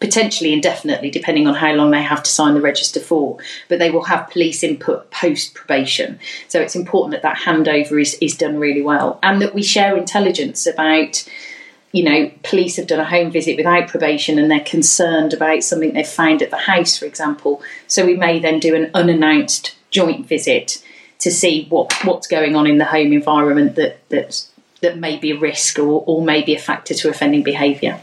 potentially 0.00 0.52
indefinitely, 0.52 1.10
depending 1.10 1.46
on 1.46 1.54
how 1.54 1.72
long 1.72 1.90
they 1.90 2.02
have 2.02 2.22
to 2.22 2.30
sign 2.30 2.54
the 2.54 2.60
register 2.60 3.00
for. 3.00 3.38
But 3.68 3.78
they 3.78 3.90
will 3.90 4.04
have 4.04 4.30
police 4.30 4.62
input 4.62 5.10
post 5.10 5.54
probation. 5.54 6.18
So 6.48 6.60
it's 6.60 6.76
important 6.76 7.12
that 7.12 7.22
that 7.22 7.38
handover 7.38 8.00
is, 8.00 8.16
is 8.20 8.36
done 8.36 8.58
really 8.58 8.82
well 8.82 9.18
and 9.22 9.40
that 9.40 9.54
we 9.54 9.62
share 9.62 9.96
intelligence 9.96 10.66
about. 10.66 11.28
You 11.92 12.02
know, 12.02 12.30
police 12.42 12.76
have 12.76 12.88
done 12.88 13.00
a 13.00 13.06
home 13.06 13.30
visit 13.30 13.56
without 13.56 13.88
probation 13.88 14.38
and 14.38 14.50
they're 14.50 14.60
concerned 14.60 15.32
about 15.32 15.62
something 15.62 15.94
they've 15.94 16.06
found 16.06 16.42
at 16.42 16.50
the 16.50 16.58
house, 16.58 16.98
for 16.98 17.06
example. 17.06 17.62
So 17.86 18.04
we 18.04 18.16
may 18.16 18.38
then 18.38 18.60
do 18.60 18.74
an 18.74 18.90
unannounced 18.92 19.74
joint 19.90 20.26
visit 20.26 20.82
to 21.20 21.30
see 21.30 21.66
what, 21.70 21.94
what's 22.04 22.26
going 22.26 22.54
on 22.54 22.66
in 22.66 22.76
the 22.76 22.84
home 22.84 23.12
environment 23.12 23.76
that, 23.76 24.06
that, 24.10 24.46
that 24.82 24.98
may 24.98 25.16
be 25.16 25.30
a 25.30 25.38
risk 25.38 25.78
or, 25.78 26.04
or 26.06 26.22
may 26.22 26.42
be 26.42 26.54
a 26.54 26.58
factor 26.58 26.92
to 26.92 27.08
offending 27.08 27.42
behaviour. 27.42 28.02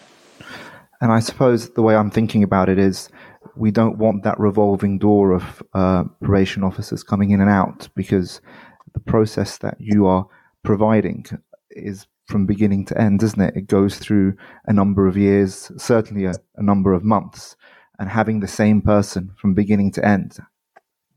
And 1.04 1.12
I 1.12 1.20
suppose 1.20 1.72
the 1.72 1.82
way 1.82 1.98
I'm 1.98 2.10
thinking 2.10 2.44
about 2.44 2.70
it 2.70 2.80
is 2.80 3.10
we 3.58 3.72
don't 3.72 3.98
want 3.98 4.24
that 4.24 4.40
revolving 4.40 5.00
door 5.00 5.34
of 5.34 5.62
uh, 5.74 6.06
probation 6.22 6.64
officers 6.64 7.04
coming 7.04 7.32
in 7.32 7.42
and 7.42 7.50
out 7.50 7.90
because 7.94 8.40
the 8.94 9.02
process 9.02 9.58
that 9.58 9.76
you 9.80 10.06
are 10.06 10.26
providing 10.64 11.26
is 11.72 12.08
from 12.28 12.46
beginning 12.46 12.86
to 12.86 12.98
end, 12.98 13.22
isn't 13.22 13.42
it? 13.42 13.54
It 13.54 13.68
goes 13.68 13.98
through 13.98 14.38
a 14.66 14.72
number 14.72 15.06
of 15.06 15.18
years, 15.18 15.74
certainly 15.76 16.24
a, 16.24 16.36
a 16.56 16.64
number 16.64 16.94
of 16.94 17.04
months, 17.04 17.58
and 18.00 18.08
having 18.08 18.40
the 18.40 18.48
same 18.48 18.82
person 18.82 19.34
from 19.36 19.54
beginning 19.54 19.92
to 19.92 20.08
end 20.08 20.40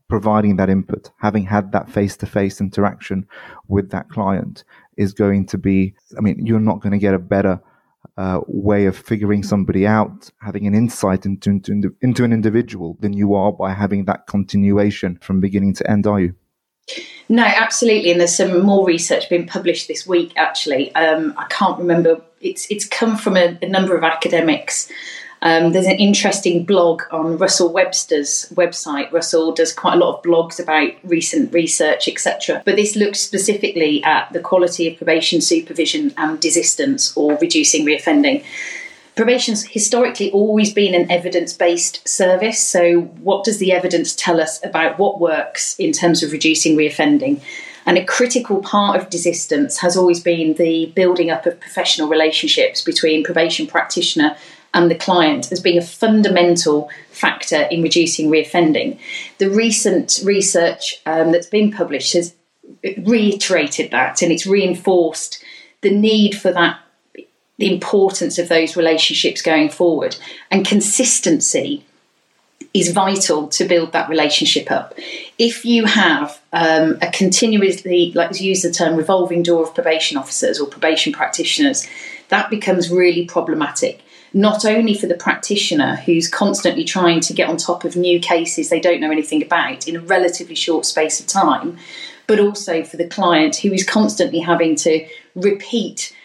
providing 0.09 0.55
that 0.55 0.69
input, 0.69 1.11
having 1.19 1.45
had 1.45 1.71
that 1.73 1.89
face 1.89 2.15
to 2.15 2.25
face 2.25 2.61
interaction 2.61 3.27
with 3.67 3.89
that 3.91 4.09
client 4.09 4.63
is 4.97 5.13
going 5.13 5.45
to 5.45 5.57
be, 5.57 5.93
I 6.17 6.21
mean, 6.21 6.45
you're 6.45 6.59
not 6.59 6.81
going 6.81 6.93
to 6.93 6.97
get 6.97 7.13
a 7.13 7.19
better 7.19 7.61
way 8.47 8.85
of 8.85 8.97
figuring 8.97 9.43
somebody 9.43 9.85
out, 9.85 10.29
having 10.41 10.65
an 10.65 10.73
insight 10.73 11.25
into, 11.25 11.49
into, 11.49 11.95
into 12.01 12.23
an 12.23 12.33
individual 12.33 12.97
than 12.99 13.13
you 13.13 13.35
are 13.35 13.51
by 13.51 13.73
having 13.73 14.05
that 14.05 14.27
continuation 14.27 15.17
from 15.21 15.39
beginning 15.39 15.73
to 15.75 15.89
end, 15.89 16.07
are 16.07 16.19
you? 16.19 16.33
No, 17.29 17.43
absolutely. 17.43 18.11
And 18.11 18.19
there's 18.19 18.35
some 18.35 18.61
more 18.65 18.85
research 18.85 19.29
being 19.29 19.47
published 19.47 19.87
this 19.87 20.07
week. 20.07 20.31
Actually, 20.37 20.93
um, 20.95 21.33
I 21.37 21.45
can't 21.49 21.77
remember. 21.77 22.21
It's 22.39 22.69
it's 22.71 22.85
come 22.85 23.17
from 23.17 23.35
a, 23.35 23.57
a 23.61 23.67
number 23.67 23.97
of 23.97 24.03
academics 24.03 24.89
um, 25.41 25.71
there's 25.71 25.85
an 25.85 25.97
interesting 25.97 26.65
blog 26.65 27.03
on 27.11 27.37
Russell 27.37 27.71
Webster's 27.71 28.51
website. 28.55 29.11
Russell 29.11 29.51
does 29.51 29.71
quite 29.71 29.93
a 29.93 29.97
lot 29.97 30.17
of 30.17 30.23
blogs 30.23 30.59
about 30.59 30.93
recent 31.03 31.53
research, 31.53 32.07
etc. 32.07 32.63
But 32.65 32.75
this 32.75 32.95
looks 32.95 33.19
specifically 33.19 34.03
at 34.03 34.31
the 34.33 34.39
quality 34.39 34.87
of 34.87 34.97
probation 34.97 35.41
supervision 35.41 36.13
and 36.17 36.39
desistance 36.39 37.15
or 37.15 37.37
reducing 37.37 37.85
reoffending. 37.85 38.43
Probation's 39.15 39.63
historically 39.65 40.31
always 40.31 40.73
been 40.73 40.93
an 40.93 41.09
evidence 41.11 41.53
based 41.53 42.07
service. 42.07 42.63
So, 42.63 43.01
what 43.01 43.43
does 43.43 43.59
the 43.59 43.71
evidence 43.71 44.15
tell 44.15 44.39
us 44.39 44.63
about 44.63 44.99
what 44.99 45.19
works 45.19 45.75
in 45.79 45.91
terms 45.91 46.23
of 46.23 46.31
reducing 46.31 46.75
reoffending? 46.75 47.41
And 47.87 47.97
a 47.97 48.03
critical 48.03 48.61
part 48.61 48.99
of 48.99 49.09
desistance 49.09 49.77
has 49.77 49.95
always 49.95 50.19
been 50.19 50.55
the 50.55 50.87
building 50.87 51.31
up 51.31 51.45
of 51.45 51.59
professional 51.59 52.09
relationships 52.09 52.83
between 52.83 53.23
probation 53.23 53.65
practitioner 53.65 54.35
and 54.73 54.91
the 54.91 54.95
client 54.95 55.51
as 55.51 55.59
being 55.59 55.77
a 55.77 55.81
fundamental 55.81 56.89
factor 57.09 57.61
in 57.71 57.81
reducing 57.81 58.29
reoffending. 58.29 58.99
The 59.37 59.49
recent 59.49 60.21
research 60.23 61.01
um, 61.05 61.31
that's 61.31 61.47
been 61.47 61.71
published 61.71 62.13
has 62.13 62.35
reiterated 62.97 63.91
that 63.91 64.21
and 64.21 64.31
it's 64.31 64.45
reinforced 64.45 65.43
the 65.81 65.91
need 65.91 66.37
for 66.37 66.51
that 66.51 66.79
the 67.57 67.73
importance 67.73 68.37
of 68.37 68.49
those 68.49 68.75
relationships 68.75 69.41
going 69.41 69.69
forward 69.69 70.15
and 70.51 70.65
consistency 70.65 71.83
is 72.73 72.91
vital 72.91 73.47
to 73.47 73.65
build 73.65 73.91
that 73.93 74.09
relationship 74.09 74.69
up. 74.69 74.93
If 75.39 75.65
you 75.65 75.85
have 75.85 76.39
um, 76.53 76.97
a 77.01 77.09
continuously, 77.11 78.11
like 78.13 78.39
use 78.39 78.61
the 78.61 78.71
term, 78.71 78.95
revolving 78.95 79.41
door 79.41 79.63
of 79.63 79.73
probation 79.73 80.17
officers 80.17 80.59
or 80.59 80.67
probation 80.67 81.13
practitioners, 81.13 81.87
that 82.29 82.49
becomes 82.49 82.91
really 82.91 83.25
problematic 83.25 84.01
not 84.33 84.65
only 84.65 84.93
for 84.93 85.07
the 85.07 85.15
practitioner 85.15 85.95
who's 85.95 86.29
constantly 86.29 86.83
trying 86.83 87.19
to 87.21 87.33
get 87.33 87.49
on 87.49 87.57
top 87.57 87.83
of 87.83 87.95
new 87.95 88.19
cases 88.19 88.69
they 88.69 88.79
don't 88.79 88.99
know 88.99 89.11
anything 89.11 89.41
about 89.41 89.87
in 89.87 89.95
a 89.95 90.01
relatively 90.01 90.55
short 90.55 90.85
space 90.85 91.19
of 91.19 91.27
time, 91.27 91.77
but 92.27 92.39
also 92.39 92.83
for 92.83 92.97
the 92.97 93.07
client 93.07 93.55
who 93.57 93.71
is 93.71 93.85
constantly 93.85 94.39
having 94.39 94.75
to 94.75 95.07
repeat 95.35 96.15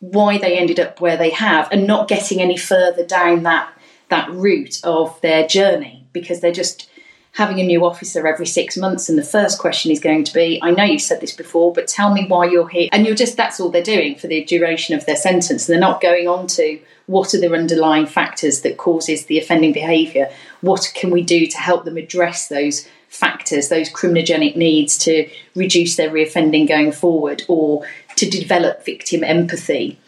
why 0.00 0.38
they 0.38 0.58
ended 0.58 0.80
up 0.80 1.00
where 1.00 1.16
they 1.16 1.30
have 1.30 1.68
and 1.72 1.86
not 1.86 2.08
getting 2.08 2.40
any 2.40 2.56
further 2.56 3.04
down 3.04 3.42
that 3.42 3.72
that 4.08 4.30
route 4.30 4.78
of 4.84 5.20
their 5.20 5.46
journey 5.46 6.06
because 6.12 6.40
they're 6.40 6.52
just 6.52 6.88
having 7.36 7.60
a 7.60 7.66
new 7.66 7.84
officer 7.84 8.26
every 8.26 8.46
six 8.46 8.76
months 8.76 9.08
and 9.08 9.18
the 9.18 9.22
first 9.22 9.58
question 9.58 9.90
is 9.90 10.00
going 10.00 10.24
to 10.24 10.32
be 10.34 10.58
i 10.62 10.70
know 10.70 10.84
you've 10.84 11.00
said 11.00 11.20
this 11.20 11.32
before 11.32 11.72
but 11.72 11.86
tell 11.86 12.12
me 12.12 12.26
why 12.26 12.46
you're 12.46 12.68
here. 12.68 12.88
And 12.92 13.06
you're 13.06 13.14
just 13.14 13.36
that's 13.36 13.60
all 13.60 13.68
they're 13.68 13.82
doing 13.82 14.16
for 14.16 14.26
the 14.26 14.44
duration 14.44 14.96
of 14.96 15.06
their 15.06 15.16
sentence. 15.16 15.68
And 15.68 15.74
they're 15.74 15.88
not 15.88 16.00
going 16.00 16.26
on 16.26 16.46
to 16.48 16.80
what 17.06 17.34
are 17.34 17.40
the 17.40 17.52
underlying 17.52 18.06
factors 18.06 18.62
that 18.62 18.78
causes 18.78 19.26
the 19.26 19.38
offending 19.38 19.72
behaviour? 19.72 20.28
What 20.60 20.90
can 20.94 21.10
we 21.10 21.22
do 21.22 21.46
to 21.46 21.58
help 21.58 21.84
them 21.84 21.96
address 21.96 22.48
those 22.48 22.88
factors 23.08 23.68
those 23.68 23.88
criminogenic 23.88 24.56
needs 24.56 24.98
to 24.98 25.30
reduce 25.54 25.94
their 25.94 26.10
reoffending 26.10 26.66
going 26.66 26.90
forward 26.90 27.44
or 27.46 27.86
to 28.16 28.28
develop 28.28 28.84
victim 28.84 29.22
empathy? 29.22 29.98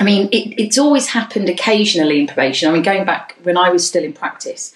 I 0.00 0.04
mean, 0.04 0.28
it, 0.32 0.54
it's 0.58 0.78
always 0.78 1.08
happened 1.08 1.50
occasionally 1.50 2.20
in 2.20 2.26
probation. 2.26 2.70
I 2.70 2.72
mean, 2.72 2.82
going 2.82 3.04
back 3.04 3.36
when 3.42 3.58
I 3.58 3.68
was 3.68 3.86
still 3.86 4.02
in 4.02 4.14
practice, 4.14 4.74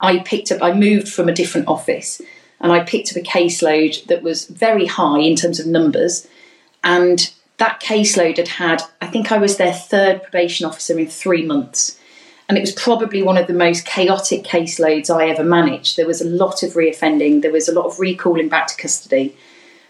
I 0.00 0.18
picked 0.18 0.52
up, 0.52 0.62
I 0.62 0.72
moved 0.72 1.08
from 1.08 1.28
a 1.28 1.34
different 1.34 1.68
office 1.68 2.20
and 2.60 2.72
I 2.72 2.80
picked 2.80 3.10
up 3.10 3.16
a 3.16 3.20
caseload 3.20 4.06
that 4.06 4.22
was 4.22 4.46
very 4.46 4.86
high 4.86 5.20
in 5.20 5.36
terms 5.36 5.60
of 5.60 5.66
numbers. 5.66 6.26
And 6.84 7.30
that 7.58 7.80
caseload 7.80 8.36
had 8.36 8.48
had, 8.48 8.82
I 9.00 9.06
think 9.06 9.32
I 9.32 9.38
was 9.38 9.56
their 9.56 9.72
third 9.72 10.22
probation 10.22 10.66
officer 10.66 10.98
in 10.98 11.06
three 11.06 11.44
months. 11.44 11.98
And 12.48 12.56
it 12.56 12.60
was 12.60 12.72
probably 12.72 13.22
one 13.22 13.36
of 13.36 13.48
the 13.48 13.52
most 13.52 13.84
chaotic 13.84 14.44
caseloads 14.44 15.10
I 15.10 15.28
ever 15.28 15.42
managed. 15.42 15.96
There 15.96 16.06
was 16.06 16.20
a 16.20 16.28
lot 16.28 16.62
of 16.62 16.74
reoffending, 16.74 17.42
there 17.42 17.52
was 17.52 17.68
a 17.68 17.74
lot 17.74 17.86
of 17.86 17.98
recalling 17.98 18.48
back 18.48 18.68
to 18.68 18.76
custody. 18.76 19.36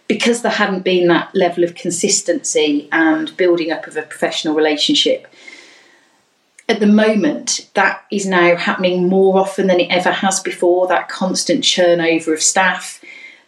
Because 0.08 0.42
there 0.42 0.52
hadn't 0.52 0.84
been 0.84 1.08
that 1.08 1.34
level 1.34 1.64
of 1.64 1.74
consistency 1.74 2.88
and 2.92 3.36
building 3.36 3.72
up 3.72 3.88
of 3.88 3.96
a 3.96 4.02
professional 4.02 4.54
relationship, 4.54 5.26
at 6.68 6.80
the 6.80 6.86
moment, 6.86 7.70
that 7.74 8.04
is 8.10 8.26
now 8.26 8.56
happening 8.56 9.08
more 9.08 9.38
often 9.38 9.68
than 9.68 9.80
it 9.80 9.90
ever 9.90 10.10
has 10.10 10.40
before. 10.40 10.88
That 10.88 11.08
constant 11.08 11.62
churn 11.62 12.00
over 12.00 12.34
of 12.34 12.42
staff, 12.42 13.00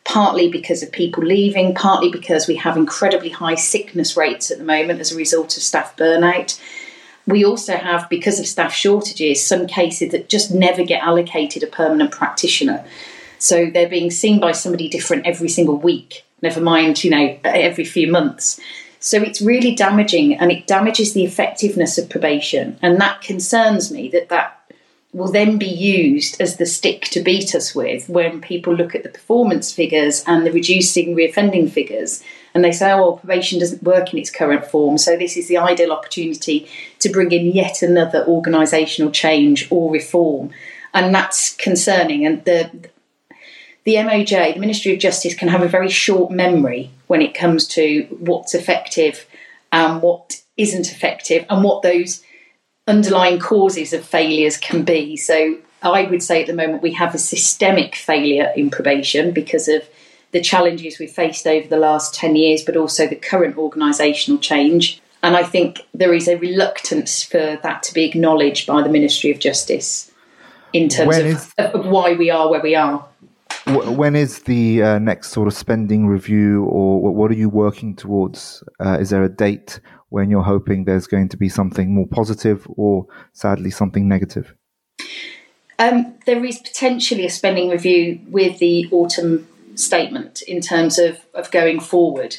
partly 0.05 0.49
because 0.49 0.83
of 0.83 0.93
people 0.93 1.25
leaving, 1.25 1.75
partly 1.75 2.11
because 2.11 2.47
we 2.47 2.57
have 2.57 2.77
incredibly 2.77 3.31
high 3.31 3.57
sickness 3.57 4.17
rates 4.17 4.51
at 4.51 4.59
the 4.59 4.65
moment 4.65 5.01
as 5.01 5.13
a 5.13 5.17
result 5.17 5.57
of 5.57 5.63
staff 5.63 5.97
burnout. 5.97 6.61
We 7.27 7.45
also 7.45 7.77
have, 7.77 8.09
because 8.09 8.39
of 8.39 8.47
staff 8.47 8.73
shortages, 8.73 9.45
some 9.45 9.67
cases 9.67 10.13
that 10.13 10.29
just 10.29 10.55
never 10.55 10.85
get 10.85 11.03
allocated 11.03 11.63
a 11.63 11.67
permanent 11.67 12.13
practitioner. 12.13 12.85
So 13.39 13.67
they're 13.67 13.89
being 13.89 14.11
seen 14.11 14.41
by 14.41 14.53
somebody 14.53 14.89
different 14.89 15.27
every 15.27 15.49
single 15.49 15.77
week, 15.77 16.25
never 16.41 16.61
mind, 16.61 17.05
you 17.05 17.11
know, 17.11 17.39
every 17.45 17.85
few 17.85 18.11
months. 18.11 18.61
So 19.01 19.23
it's 19.23 19.41
really 19.41 19.75
damaging 19.75 20.35
and 20.35 20.51
it 20.51 20.67
damages 20.67 21.13
the 21.13 21.25
effectiveness 21.25 21.99
of 21.99 22.09
probation. 22.09 22.79
And 22.83 23.01
that 23.01 23.21
concerns 23.21 23.91
me 23.91 24.09
that 24.11 24.29
that 24.29 24.55
will 25.13 25.33
then 25.33 25.59
be 25.59 25.67
used 25.67 26.41
as 26.41 26.57
the 26.57 26.67
stick 26.67 27.03
to 27.03 27.23
beat 27.23 27.55
us 27.55 27.75
with 27.75 28.09
when 28.09 28.41
people 28.41 28.75
look 28.75 28.95
at 28.95 29.03
the 29.03 29.09
performance 29.09 29.73
figures 29.73 30.23
and 30.27 30.45
the 30.45 30.53
reducing 30.53 31.17
reoffending 31.17 31.71
figures 31.71 32.23
and 32.55 32.65
they 32.65 32.73
say, 32.73 32.91
oh, 32.91 32.97
well, 32.97 33.17
probation 33.19 33.61
doesn't 33.61 33.85
work 33.85 34.13
in 34.13 34.19
its 34.19 34.31
current 34.31 34.65
form, 34.67 34.99
so 34.99 35.17
this 35.17 35.37
is 35.37 35.49
the 35.49 35.59
ideal 35.59 35.93
opportunity 35.93 36.69
to 36.99 37.09
bring 37.09 37.31
in 37.31 37.47
yet 37.47 37.83
another 37.83 38.25
organisational 38.25 39.13
change 39.13 39.69
or 39.71 39.93
reform. 39.93 40.51
And 40.93 41.15
that's 41.15 41.55
concerning. 41.55 42.27
And 42.27 42.45
the, 42.45 42.89
the 43.89 43.95
MOJ, 43.95 44.53
the 44.53 44.61
Ministry 44.61 44.93
of 44.93 44.99
Justice, 44.99 45.35
can 45.35 45.49
have 45.49 45.63
a 45.63 45.69
very 45.69 45.89
short 45.89 46.31
memory 46.31 46.91
when 47.07 47.23
it 47.23 47.35
comes 47.35 47.67
to 47.69 48.03
what's 48.11 48.55
effective 48.55 49.25
and 49.73 50.03
what 50.03 50.43
isn't 50.59 50.93
effective 50.93 51.47
and 51.49 51.65
what 51.65 51.81
those 51.81 52.23
underlying 52.87 53.39
causes 53.39 53.95
of 53.95 54.05
failures 54.05 54.59
can 54.59 54.83
be. 54.83 55.17
So 55.17 55.57
I 55.81 56.03
would 56.03 56.23
say 56.23 56.43
at 56.43 56.47
the 56.47 56.53
moment 56.53 56.83
we 56.83 56.93
have 56.93 57.15
a 57.15 57.19
systemic 57.19 57.95
failure 57.95 58.53
in 58.55 58.69
probation 58.69 59.31
because 59.31 59.69
of 59.69 59.89
the 60.33 60.43
challenges 60.43 60.99
we've 60.99 61.11
faced 61.11 61.47
over 61.47 61.67
the 61.67 61.79
last 61.79 62.15
10 62.15 62.37
years, 62.37 62.61
but 62.63 62.77
also 62.77 63.07
the 63.07 63.17
current 63.17 63.57
organisational 63.57 64.39
change. 64.39 65.01
And 65.23 65.35
I 65.35 65.45
think 65.45 65.81
there 65.95 66.13
is 66.13 66.29
a 66.29 66.37
reluctance 66.37 67.23
for 67.23 67.59
that 67.63 67.83
to 67.85 67.95
be 67.95 68.05
acknowledged 68.05 68.67
by 68.67 68.83
the 68.83 68.91
Ministry 68.91 69.31
of 69.31 69.39
Justice 69.39 70.13
in 70.73 70.89
terms 70.91 71.17
of, 71.17 71.27
is, 71.27 71.55
of, 71.57 71.87
why 71.87 72.13
we 72.13 72.31
are 72.31 72.51
where 72.51 72.61
we 72.61 72.75
are. 72.75 73.07
When 73.67 74.17
is 74.17 74.41
the 74.41 74.83
uh, 74.83 74.99
next 74.99 75.31
sort 75.31 75.47
of 75.47 75.55
spending 75.55 76.07
review, 76.07 76.65
or 76.65 77.13
what 77.13 77.31
are 77.31 77.35
you 77.35 77.51
working 77.51 77.95
towards? 77.95 78.63
Uh, 78.81 78.99
is 78.99 79.11
there 79.11 79.23
a 79.25 79.29
date 79.29 79.81
when 80.09 80.31
you're 80.31 80.43
hoping 80.43 80.85
there's 80.85 81.07
going 81.07 81.29
to 81.29 81.37
be 81.37 81.49
something 81.49 81.95
more 81.95 82.07
positive 82.07 82.67
or 82.77 83.07
sadly 83.33 83.71
something 83.71 84.09
negative? 84.09 84.55
Um, 85.79 86.15
there 86.27 86.45
is 86.45 86.59
potentially 86.59 87.27
a 87.27 87.31
spending 87.31 87.69
review 87.69 88.21
with 88.29 88.59
the 88.59 88.89
autumn 88.91 89.47
statement 89.75 90.43
in 90.43 90.61
terms 90.61 90.99
of, 90.99 91.21
of 91.35 91.51
going 91.51 91.79
forward. 91.79 92.37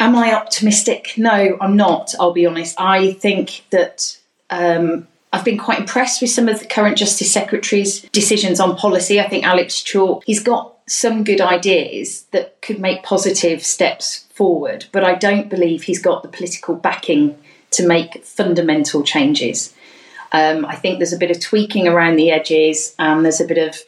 Am 0.00 0.16
I 0.16 0.32
optimistic? 0.32 1.14
No, 1.16 1.56
I'm 1.60 1.76
not, 1.76 2.14
I'll 2.18 2.32
be 2.32 2.46
honest. 2.46 2.74
I 2.78 3.12
think 3.12 3.64
that 3.70 4.18
um, 4.50 5.06
I've 5.32 5.44
been 5.44 5.58
quite 5.58 5.80
impressed 5.80 6.22
with 6.22 6.30
some 6.30 6.48
of 6.48 6.58
the 6.58 6.66
current 6.66 6.96
Justice 6.96 7.32
Secretary's 7.32 8.02
decisions 8.10 8.60
on 8.60 8.76
policy. 8.76 9.20
I 9.20 9.28
think 9.28 9.44
Alex 9.44 9.82
Chalk, 9.82 10.24
he's 10.24 10.42
got 10.42 10.74
some 10.86 11.22
good 11.22 11.40
ideas 11.40 12.22
that 12.30 12.60
could 12.62 12.80
make 12.80 13.02
positive 13.02 13.62
steps 13.62 14.24
forward, 14.32 14.86
but 14.90 15.04
I 15.04 15.14
don't 15.14 15.50
believe 15.50 15.82
he's 15.82 16.00
got 16.00 16.22
the 16.22 16.28
political 16.28 16.74
backing 16.74 17.38
to 17.72 17.86
make 17.86 18.24
fundamental 18.24 19.02
changes. 19.02 19.74
Um, 20.32 20.64
I 20.64 20.76
think 20.76 20.98
there's 20.98 21.12
a 21.12 21.18
bit 21.18 21.30
of 21.30 21.40
tweaking 21.40 21.88
around 21.88 22.16
the 22.16 22.30
edges, 22.30 22.94
and 22.98 23.24
there's 23.24 23.40
a 23.40 23.46
bit 23.46 23.58
of 23.58 23.78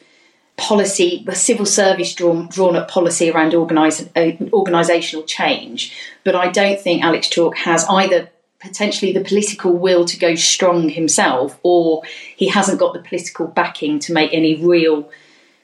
policy, 0.57 1.27
civil 1.33 1.65
service 1.65 2.15
drawn, 2.15 2.49
drawn 2.49 2.77
up 2.77 2.91
policy 2.91 3.31
around 3.31 3.55
organise, 3.55 4.03
uh, 4.03 4.33
organisational 4.53 5.27
change. 5.27 5.97
But 6.23 6.35
I 6.35 6.51
don't 6.51 6.79
think 6.79 7.03
Alex 7.03 7.29
Chalk 7.29 7.57
has 7.57 7.85
either 7.89 8.29
potentially 8.61 9.13
the 9.13 9.25
political 9.25 9.73
will 9.73 10.05
to 10.05 10.19
go 10.19 10.35
strong 10.35 10.89
himself, 10.89 11.59
or 11.63 12.03
he 12.37 12.49
hasn't 12.49 12.79
got 12.79 12.93
the 12.93 13.01
political 13.01 13.47
backing 13.47 13.99
to 14.01 14.13
make 14.13 14.33
any 14.33 14.55
real 14.55 15.11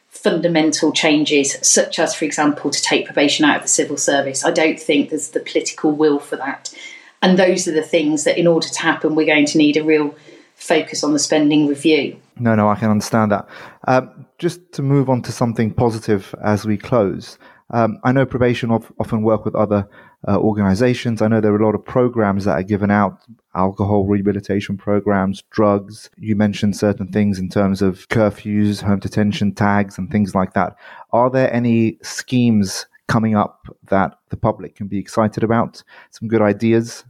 fundamental 0.09 0.93
changes, 0.93 1.57
such 1.61 1.99
as, 1.99 2.15
for 2.15 2.25
example, 2.25 2.71
to 2.71 2.81
take 2.81 3.05
probation 3.05 3.45
out 3.45 3.57
of 3.57 3.63
the 3.63 3.69
civil 3.69 3.99
service. 3.99 4.45
I 4.45 4.51
don't 4.51 4.81
think 4.81 5.11
there's 5.11 5.31
the 5.31 5.41
political 5.41 5.93
will 5.93 6.19
for 6.19 6.37
that. 6.37 6.75
And 7.23 7.39
those 7.39 7.69
are 7.69 7.73
the 7.73 7.83
things 7.83 8.25
that, 8.25 8.39
in 8.39 8.47
order 8.47 8.69
to 8.69 8.81
happen, 8.81 9.15
we're 9.15 9.27
going 9.27 9.47
to 9.47 9.59
need 9.59 9.77
a 9.77 9.85
real 9.85 10.15
focus 10.55 11.05
on 11.05 11.13
the 11.13 11.19
spending 11.19 11.67
review. 11.67 12.19
No, 12.39 12.55
no, 12.55 12.69
I 12.69 12.77
can 12.77 12.91
understand 12.91 13.31
that. 13.33 13.47
Um, 13.87 14.27
just 14.39 14.73
to 14.73 14.83
move 14.83 15.11
on 15.11 15.23
to 15.23 15.33
something 15.33 15.73
positive 15.73 16.35
as 16.43 16.65
we 16.65 16.79
close. 16.79 17.39
Um, 17.71 17.99
I 18.05 18.13
know 18.13 18.25
probation 18.25 18.71
of, 18.71 18.91
often 18.99 19.23
work 19.23 19.45
with 19.45 19.55
other 19.55 19.89
uh, 20.27 20.39
organizations. 20.39 21.23
I 21.23 21.29
know 21.29 21.41
there 21.41 21.53
are 21.53 21.61
a 21.61 21.65
lot 21.65 21.75
of 21.75 21.85
programs 21.85 22.45
that 22.45 22.59
are 22.59 22.63
given 22.63 22.91
out, 22.91 23.21
alcohol 23.55 24.05
rehabilitation 24.05 24.77
programs, 24.77 25.43
drugs. 25.51 26.11
You 26.19 26.37
mentioned 26.37 26.77
certain 26.77 27.09
things 27.09 27.39
in 27.39 27.49
terms 27.49 27.83
of 27.83 28.09
curfews, 28.09 28.83
home 28.83 28.99
detention 28.99 29.55
tags, 29.55 29.99
and 29.99 30.11
things 30.11 30.35
like 30.35 30.55
that. 30.55 30.77
Are 31.13 31.31
there 31.31 31.53
any 31.53 31.99
schemes 32.03 32.87
coming 33.09 33.37
up 33.37 33.67
that 33.89 34.19
the 34.31 34.37
public 34.37 34.77
can 34.77 34.89
be 34.89 34.99
excited 34.99 35.45
about? 35.45 35.83
Some 36.11 36.29
good 36.29 36.43
ideas? 36.43 37.05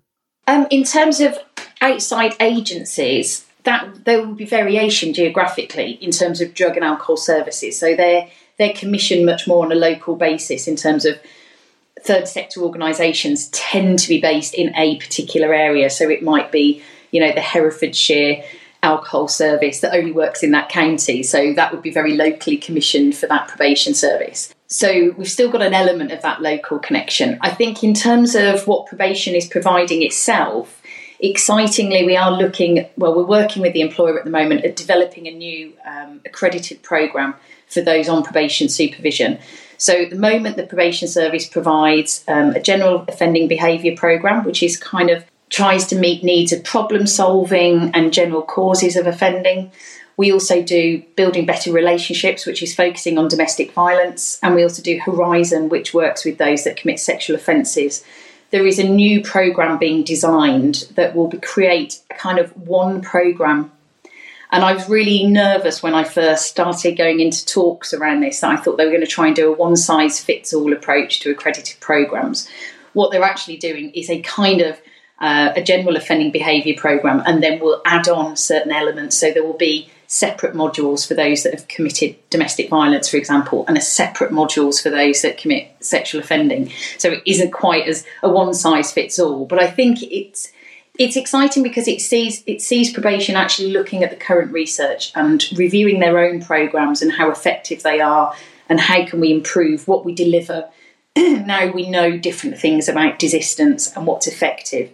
Um, 0.46 0.66
in 0.70 0.84
terms 0.84 1.20
of 1.20 1.38
outside 1.80 2.34
agencies, 2.40 3.46
that 3.64 4.04
there 4.04 4.24
will 4.24 4.34
be 4.34 4.44
variation 4.44 5.12
geographically 5.12 5.92
in 6.00 6.12
terms 6.12 6.40
of 6.40 6.54
drug 6.54 6.76
and 6.76 6.84
alcohol 6.84 7.16
services. 7.16 7.78
So 7.78 7.96
they're 7.96 8.28
they're 8.58 8.72
commissioned 8.72 9.26
much 9.26 9.46
more 9.46 9.64
on 9.64 9.72
a 9.72 9.74
local 9.74 10.16
basis 10.16 10.66
in 10.66 10.76
terms 10.76 11.04
of 11.04 11.18
third 12.06 12.28
sector 12.28 12.60
organisations 12.60 13.48
tend 13.48 13.98
to 13.98 14.08
be 14.08 14.20
based 14.20 14.54
in 14.54 14.74
a 14.76 14.96
particular 14.98 15.52
area. 15.52 15.90
So 15.90 16.08
it 16.08 16.22
might 16.22 16.52
be, 16.52 16.82
you 17.10 17.20
know, 17.20 17.32
the 17.32 17.40
Herefordshire 17.40 18.44
alcohol 18.82 19.26
service 19.26 19.80
that 19.80 19.94
only 19.94 20.12
works 20.12 20.42
in 20.42 20.52
that 20.52 20.68
county. 20.68 21.22
So 21.22 21.52
that 21.54 21.72
would 21.72 21.82
be 21.82 21.90
very 21.90 22.16
locally 22.16 22.56
commissioned 22.56 23.16
for 23.16 23.26
that 23.26 23.48
probation 23.48 23.94
service. 23.94 24.54
So 24.68 25.14
we've 25.16 25.30
still 25.30 25.50
got 25.50 25.62
an 25.62 25.74
element 25.74 26.12
of 26.12 26.22
that 26.22 26.40
local 26.40 26.78
connection. 26.78 27.38
I 27.40 27.50
think 27.50 27.82
in 27.82 27.94
terms 27.94 28.34
of 28.34 28.66
what 28.66 28.86
probation 28.86 29.34
is 29.34 29.46
providing 29.46 30.02
itself, 30.02 30.82
excitingly, 31.20 32.04
we 32.04 32.16
are 32.16 32.32
looking, 32.32 32.88
well, 32.96 33.14
we're 33.14 33.24
working 33.24 33.62
with 33.62 33.72
the 33.72 33.80
employer 33.80 34.18
at 34.18 34.24
the 34.24 34.30
moment 34.30 34.64
at 34.64 34.76
developing 34.76 35.26
a 35.26 35.32
new 35.32 35.72
um, 35.86 36.20
accredited 36.24 36.82
programme 36.82 37.34
for 37.68 37.80
those 37.80 38.08
on 38.08 38.22
probation 38.22 38.68
supervision. 38.68 39.38
So, 39.78 39.94
at 39.94 40.10
the 40.10 40.16
moment, 40.16 40.56
the 40.56 40.66
probation 40.66 41.08
service 41.08 41.46
provides 41.46 42.24
um, 42.28 42.50
a 42.50 42.60
general 42.60 43.04
offending 43.08 43.48
behaviour 43.48 43.94
programme, 43.96 44.44
which 44.44 44.62
is 44.62 44.76
kind 44.76 45.10
of 45.10 45.24
tries 45.50 45.86
to 45.86 45.96
meet 45.96 46.24
needs 46.24 46.52
of 46.52 46.64
problem 46.64 47.06
solving 47.06 47.90
and 47.94 48.12
general 48.12 48.42
causes 48.42 48.96
of 48.96 49.06
offending. 49.06 49.70
We 50.16 50.32
also 50.32 50.62
do 50.62 51.02
building 51.14 51.44
better 51.44 51.72
relationships, 51.72 52.46
which 52.46 52.62
is 52.62 52.74
focusing 52.74 53.18
on 53.18 53.28
domestic 53.28 53.72
violence, 53.72 54.38
and 54.42 54.54
we 54.54 54.62
also 54.62 54.82
do 54.82 54.98
Horizon, 54.98 55.68
which 55.68 55.92
works 55.92 56.24
with 56.24 56.38
those 56.38 56.64
that 56.64 56.76
commit 56.76 56.98
sexual 56.98 57.36
offences. 57.36 58.02
There 58.50 58.66
is 58.66 58.78
a 58.78 58.88
new 58.88 59.22
program 59.22 59.76
being 59.78 60.04
designed 60.04 60.86
that 60.94 61.14
will 61.14 61.30
create 61.42 62.00
a 62.10 62.14
kind 62.14 62.38
of 62.38 62.56
one 62.56 63.02
program 63.02 63.72
and 64.50 64.64
I 64.64 64.72
was 64.72 64.88
really 64.88 65.26
nervous 65.26 65.82
when 65.82 65.94
I 65.94 66.04
first 66.04 66.46
started 66.46 66.96
going 66.96 67.20
into 67.20 67.44
talks 67.44 67.92
around 67.92 68.20
this. 68.20 68.42
I 68.42 68.56
thought 68.56 68.76
they 68.76 68.84
were 68.84 68.92
going 68.92 69.00
to 69.00 69.06
try 69.06 69.26
and 69.26 69.36
do 69.36 69.52
a 69.52 69.56
one 69.56 69.76
size 69.76 70.20
fits 70.20 70.54
all 70.54 70.72
approach 70.72 71.20
to 71.20 71.30
accredited 71.30 71.80
programs. 71.80 72.48
What 72.92 73.10
they're 73.10 73.22
actually 73.22 73.56
doing 73.56 73.90
is 73.90 74.08
a 74.08 74.20
kind 74.22 74.60
of 74.60 74.80
uh, 75.18 75.52
a 75.56 75.62
general 75.62 75.96
offending 75.96 76.30
behaviour 76.30 76.74
program, 76.76 77.22
and 77.26 77.42
then 77.42 77.58
we'll 77.60 77.80
add 77.84 78.08
on 78.08 78.36
certain 78.36 78.72
elements. 78.72 79.16
So 79.16 79.32
there 79.32 79.44
will 79.44 79.56
be 79.56 79.90
separate 80.06 80.54
modules 80.54 81.06
for 81.06 81.14
those 81.14 81.42
that 81.42 81.52
have 81.52 81.68
committed 81.68 82.16
domestic 82.30 82.68
violence, 82.68 83.08
for 83.08 83.16
example, 83.16 83.64
and 83.66 83.76
a 83.76 83.80
separate 83.80 84.30
modules 84.30 84.80
for 84.80 84.90
those 84.90 85.22
that 85.22 85.38
commit 85.38 85.68
sexual 85.80 86.20
offending. 86.20 86.70
So 86.98 87.10
it 87.10 87.22
isn't 87.26 87.50
quite 87.52 87.88
as 87.88 88.06
a 88.22 88.28
one 88.28 88.54
size 88.54 88.92
fits 88.92 89.18
all. 89.18 89.46
But 89.46 89.60
I 89.60 89.70
think 89.70 90.02
it's 90.02 90.52
it's 90.98 91.16
exciting 91.16 91.62
because 91.62 91.88
it 91.88 92.00
sees 92.00 92.42
it 92.46 92.62
sees 92.62 92.92
probation 92.92 93.36
actually 93.36 93.70
looking 93.72 94.02
at 94.02 94.10
the 94.10 94.16
current 94.16 94.52
research 94.52 95.12
and 95.14 95.46
reviewing 95.56 96.00
their 96.00 96.18
own 96.18 96.42
programs 96.42 97.02
and 97.02 97.12
how 97.12 97.30
effective 97.30 97.82
they 97.82 98.00
are 98.00 98.34
and 98.68 98.80
how 98.80 99.04
can 99.06 99.20
we 99.20 99.32
improve 99.32 99.86
what 99.86 100.04
we 100.04 100.14
deliver. 100.14 100.68
Now 101.16 101.70
we 101.70 101.88
know 101.88 102.18
different 102.18 102.58
things 102.58 102.88
about 102.88 103.18
desistance 103.18 103.94
and 103.96 104.06
what's 104.06 104.26
effective. 104.26 104.92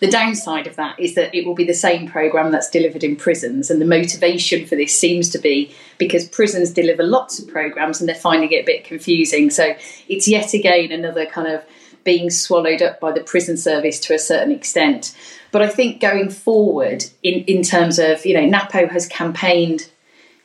The 0.00 0.10
downside 0.10 0.66
of 0.66 0.76
that 0.76 0.98
is 0.98 1.14
that 1.14 1.34
it 1.34 1.44
will 1.44 1.54
be 1.54 1.66
the 1.66 1.74
same 1.74 2.08
program 2.08 2.50
that's 2.50 2.70
delivered 2.70 3.04
in 3.04 3.16
prisons 3.16 3.70
and 3.70 3.80
the 3.80 3.86
motivation 3.86 4.66
for 4.66 4.74
this 4.74 4.98
seems 4.98 5.28
to 5.30 5.38
be 5.38 5.74
because 5.98 6.26
prisons 6.26 6.70
deliver 6.70 7.02
lots 7.02 7.38
of 7.38 7.48
programs 7.48 8.00
and 8.00 8.08
they're 8.08 8.16
finding 8.16 8.50
it 8.52 8.62
a 8.62 8.64
bit 8.64 8.84
confusing. 8.84 9.50
So 9.50 9.74
it's 10.08 10.26
yet 10.26 10.54
again 10.54 10.90
another 10.90 11.26
kind 11.26 11.48
of 11.48 11.62
being 12.04 12.30
swallowed 12.30 12.82
up 12.82 13.00
by 13.00 13.12
the 13.12 13.20
prison 13.20 13.56
service 13.56 13.98
to 14.00 14.14
a 14.14 14.18
certain 14.18 14.52
extent. 14.52 15.16
But 15.52 15.62
I 15.62 15.68
think 15.68 16.00
going 16.00 16.30
forward, 16.30 17.04
in, 17.22 17.44
in 17.44 17.62
terms 17.62 17.98
of, 17.98 18.24
you 18.24 18.34
know, 18.34 18.46
NAPO 18.46 18.88
has 18.88 19.06
campaigned 19.06 19.90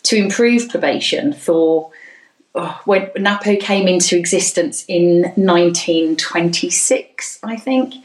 to 0.04 0.16
improve 0.16 0.70
probation 0.70 1.34
for 1.34 1.92
oh, 2.56 2.82
when 2.86 3.10
NAPO 3.16 3.60
came 3.60 3.88
into 3.88 4.18
existence 4.18 4.86
in 4.88 5.22
1926, 5.36 7.40
I 7.44 7.58
think. 7.58 7.96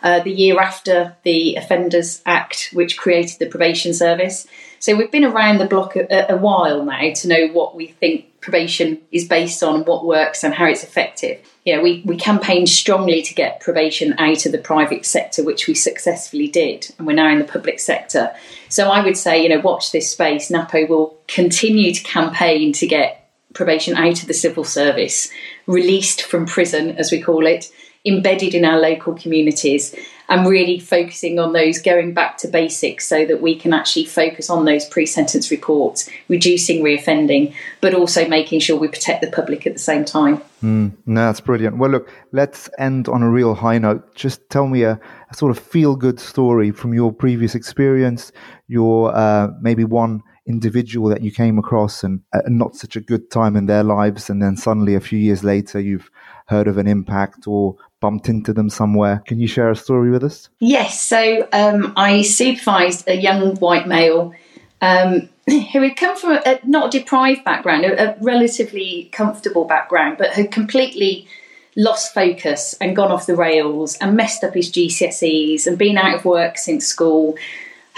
Uh, 0.00 0.20
the 0.20 0.30
year 0.30 0.60
after 0.60 1.16
the 1.24 1.56
Offenders 1.56 2.22
Act, 2.24 2.70
which 2.72 2.96
created 2.96 3.40
the 3.40 3.46
probation 3.46 3.92
service. 3.92 4.46
So 4.78 4.94
we've 4.94 5.10
been 5.10 5.24
around 5.24 5.58
the 5.58 5.66
block 5.66 5.96
a, 5.96 6.32
a, 6.32 6.36
while 6.36 6.84
now 6.84 7.12
to 7.14 7.26
know 7.26 7.48
what 7.48 7.74
we 7.74 7.88
think 7.88 8.27
probation 8.40 9.00
is 9.10 9.26
based 9.26 9.62
on, 9.62 9.84
what 9.84 10.04
works, 10.04 10.44
and 10.44 10.54
how 10.54 10.66
it's 10.66 10.84
effective. 10.84 11.40
You 11.64 11.76
know, 11.76 11.82
we, 11.82 12.02
we 12.04 12.16
campaigned 12.16 12.68
strongly 12.68 13.22
to 13.22 13.34
get 13.34 13.60
probation 13.60 14.14
out 14.18 14.46
of 14.46 14.52
the 14.52 14.58
private 14.58 15.04
sector, 15.04 15.44
which 15.44 15.66
we 15.66 15.74
successfully 15.74 16.48
did, 16.48 16.92
and 16.98 17.06
we're 17.06 17.14
now 17.14 17.30
in 17.32 17.38
the 17.38 17.44
public 17.44 17.80
sector. 17.80 18.34
So 18.68 18.90
I 18.90 19.04
would 19.04 19.16
say, 19.16 19.42
you 19.42 19.48
know, 19.48 19.60
watch 19.60 19.92
this 19.92 20.10
space. 20.10 20.50
NAPO 20.50 20.88
will 20.88 21.18
continue 21.26 21.92
to 21.92 22.02
campaign 22.02 22.72
to 22.74 22.86
get 22.86 23.30
probation 23.54 23.96
out 23.96 24.22
of 24.22 24.28
the 24.28 24.34
civil 24.34 24.64
service, 24.64 25.30
released 25.66 26.22
from 26.22 26.46
prison, 26.46 26.96
as 26.96 27.10
we 27.10 27.20
call 27.20 27.46
it, 27.46 27.70
embedded 28.04 28.54
in 28.54 28.64
our 28.64 28.78
local 28.78 29.14
communities 29.14 29.94
and 30.28 30.46
really 30.46 30.78
focusing 30.78 31.38
on 31.38 31.52
those 31.52 31.80
going 31.80 32.12
back 32.12 32.36
to 32.38 32.48
basics 32.48 33.06
so 33.08 33.24
that 33.24 33.40
we 33.40 33.54
can 33.54 33.72
actually 33.72 34.04
focus 34.04 34.50
on 34.50 34.64
those 34.64 34.84
pre-sentence 34.84 35.50
reports 35.50 36.08
reducing 36.28 36.82
reoffending 36.82 37.54
but 37.80 37.94
also 37.94 38.28
making 38.28 38.60
sure 38.60 38.76
we 38.76 38.88
protect 38.88 39.20
the 39.22 39.30
public 39.30 39.66
at 39.66 39.72
the 39.72 39.78
same 39.78 40.04
time. 40.04 40.40
Mm, 40.62 40.96
no, 41.06 41.26
that's 41.26 41.40
brilliant. 41.40 41.78
Well 41.78 41.90
look 41.90 42.10
let's 42.32 42.68
end 42.78 43.08
on 43.08 43.22
a 43.22 43.30
real 43.30 43.54
high 43.54 43.78
note. 43.78 44.14
Just 44.14 44.48
tell 44.50 44.66
me 44.66 44.82
a, 44.82 45.00
a 45.30 45.34
sort 45.34 45.50
of 45.50 45.58
feel 45.58 45.96
good 45.96 46.20
story 46.20 46.70
from 46.70 46.92
your 46.94 47.12
previous 47.12 47.54
experience 47.54 48.32
your 48.68 49.14
uh, 49.16 49.48
maybe 49.60 49.84
one 49.84 50.22
individual 50.46 51.08
that 51.08 51.22
you 51.22 51.30
came 51.30 51.58
across 51.58 52.02
and 52.02 52.20
uh, 52.32 52.40
not 52.46 52.74
such 52.74 52.96
a 52.96 53.00
good 53.00 53.30
time 53.30 53.56
in 53.56 53.66
their 53.66 53.82
lives 53.82 54.30
and 54.30 54.42
then 54.42 54.56
suddenly 54.56 54.94
a 54.94 55.00
few 55.00 55.18
years 55.18 55.44
later 55.44 55.78
you've 55.78 56.10
heard 56.46 56.66
of 56.66 56.78
an 56.78 56.86
impact 56.86 57.46
or 57.46 57.76
bumped 58.00 58.28
into 58.28 58.52
them 58.52 58.70
somewhere. 58.70 59.22
Can 59.26 59.40
you 59.40 59.46
share 59.46 59.70
a 59.70 59.76
story 59.76 60.10
with 60.10 60.24
us? 60.24 60.48
Yes. 60.60 61.00
So 61.00 61.48
um, 61.52 61.92
I 61.96 62.22
supervised 62.22 63.08
a 63.08 63.14
young 63.14 63.56
white 63.56 63.88
male 63.88 64.34
um, 64.80 65.28
who 65.46 65.82
had 65.82 65.96
come 65.96 66.16
from 66.16 66.38
a, 66.44 66.60
not 66.64 66.94
a 66.94 66.98
deprived 66.98 67.44
background, 67.44 67.84
a, 67.84 68.14
a 68.14 68.16
relatively 68.22 69.08
comfortable 69.12 69.64
background, 69.64 70.16
but 70.18 70.32
had 70.32 70.50
completely 70.50 71.26
lost 71.76 72.12
focus 72.12 72.74
and 72.80 72.96
gone 72.96 73.12
off 73.12 73.26
the 73.26 73.36
rails 73.36 73.96
and 73.98 74.16
messed 74.16 74.42
up 74.42 74.54
his 74.54 74.70
GCSEs 74.70 75.66
and 75.66 75.78
been 75.78 75.96
out 75.96 76.16
of 76.16 76.24
work 76.24 76.58
since 76.58 76.86
school 76.86 77.36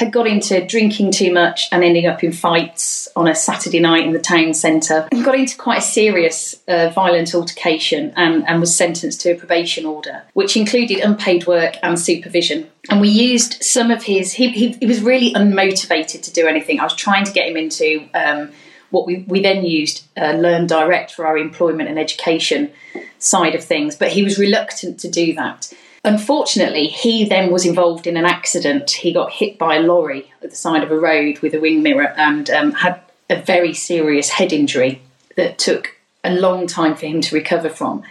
had 0.01 0.15
got 0.15 0.27
into 0.27 0.67
drinking 0.67 1.11
too 1.11 1.31
much 1.31 1.69
and 1.71 1.85
ending 1.85 2.07
up 2.07 2.25
in 2.25 2.33
fights 2.33 3.07
on 3.15 3.29
a 3.29 3.35
Saturday 3.35 3.81
night 3.81 4.03
in 4.03 4.15
the 4.15 4.19
town 4.19 4.55
centre. 4.55 5.07
Got 5.11 5.35
into 5.35 5.59
quite 5.59 5.81
a 5.81 5.83
serious 5.83 6.59
uh, 6.67 6.89
violent 6.89 7.35
altercation 7.35 8.11
and, 8.17 8.49
and 8.49 8.61
was 8.61 8.75
sentenced 8.75 9.21
to 9.21 9.33
a 9.33 9.35
probation 9.35 9.85
order, 9.85 10.23
which 10.33 10.57
included 10.57 11.01
unpaid 11.01 11.47
work 11.47 11.77
and 11.83 12.01
supervision. 12.01 12.71
And 12.89 13.03
we 13.03 13.11
used 13.11 13.63
some 13.63 13.91
of 13.91 14.05
his, 14.05 14.33
he, 14.33 14.49
he, 14.49 14.73
he 14.73 14.87
was 14.87 15.03
really 15.03 15.35
unmotivated 15.35 16.23
to 16.23 16.33
do 16.33 16.47
anything. 16.47 16.81
I 16.81 16.85
was 16.85 16.95
trying 16.95 17.27
to 17.27 17.33
get 17.33 17.47
him 17.47 17.59
into 17.59 18.09
um, 18.15 18.53
what 18.89 19.07
we, 19.07 19.27
we 19.29 19.43
then 19.43 19.67
used 19.67 20.07
uh, 20.17 20.33
Learn 20.33 20.67
Direct 20.67 21.11
for 21.13 21.27
our 21.27 21.37
employment 21.37 21.91
and 21.91 21.99
education 21.99 22.73
side 23.19 23.55
of 23.55 23.63
things, 23.63 23.97
but 23.97 24.09
he 24.09 24.23
was 24.23 24.39
reluctant 24.39 24.99
to 25.01 25.11
do 25.11 25.35
that. 25.35 25.71
Unfortunately, 26.05 26.87
he 26.87 27.27
then 27.27 27.53
was 27.53 27.67
involved 27.67 28.07
in 28.07 28.17
an 28.17 28.25
accident. 28.25 28.91
He 28.91 29.13
got 29.13 29.33
hit 29.33 29.59
by 29.59 29.77
a 29.77 29.81
lorry 29.81 30.33
at 30.43 30.51
the 30.51 30.57
side 30.57 30.83
of 30.83 30.91
a 30.91 30.99
road 30.99 31.41
with 31.41 31.55
a 31.55 31.61
wing 31.61 31.83
mirror 31.83 32.15
and 32.17 32.49
um, 32.49 32.73
had 32.73 33.01
a 33.29 33.37
very 33.37 33.75
serious 33.75 34.31
head 34.31 34.53
injury 34.53 35.03
that 35.37 35.59
took 35.59 35.97
a 36.25 36.33
long 36.33 36.67
time 36.67 36.95
for 36.97 37.07
him 37.07 37.21
to 37.21 37.35
recover 37.35 37.69
from. 37.69 38.03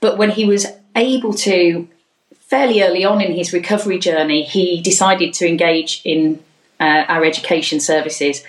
But 0.00 0.18
when 0.18 0.30
he 0.30 0.44
was 0.44 0.66
able 0.94 1.32
to, 1.34 1.88
fairly 2.40 2.82
early 2.82 3.04
on 3.04 3.20
in 3.20 3.32
his 3.32 3.52
recovery 3.52 3.98
journey, 3.98 4.42
he 4.42 4.80
decided 4.80 5.32
to 5.34 5.48
engage 5.48 6.02
in 6.04 6.42
uh, 6.78 7.04
our 7.08 7.24
education 7.24 7.80
services 7.80 8.42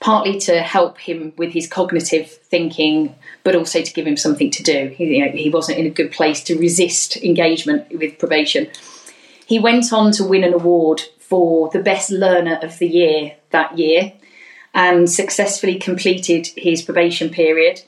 partly 0.00 0.40
to 0.40 0.62
help 0.62 0.98
him 0.98 1.32
with 1.36 1.52
his 1.52 1.68
cognitive 1.68 2.30
thinking, 2.30 3.14
but 3.42 3.56
also 3.56 3.82
to 3.82 3.92
give 3.92 4.06
him 4.06 4.16
something 4.16 4.50
to 4.50 4.62
do. 4.62 4.88
He, 4.96 5.16
you 5.16 5.24
know, 5.24 5.32
he 5.32 5.50
wasn't 5.50 5.78
in 5.78 5.86
a 5.86 5.90
good 5.90 6.12
place 6.12 6.42
to 6.44 6.58
resist 6.58 7.16
engagement 7.18 7.86
with 7.96 8.18
probation. 8.18 8.68
He 9.46 9.58
went 9.58 9.92
on 9.92 10.12
to 10.12 10.24
win 10.24 10.44
an 10.44 10.54
award 10.54 11.02
for 11.18 11.70
the 11.70 11.82
best 11.82 12.10
learner 12.10 12.58
of 12.62 12.78
the 12.78 12.88
year 12.88 13.36
that 13.50 13.78
year 13.78 14.12
and 14.74 15.10
successfully 15.10 15.78
completed 15.78 16.48
his 16.56 16.82
probation 16.82 17.30
period 17.30 17.82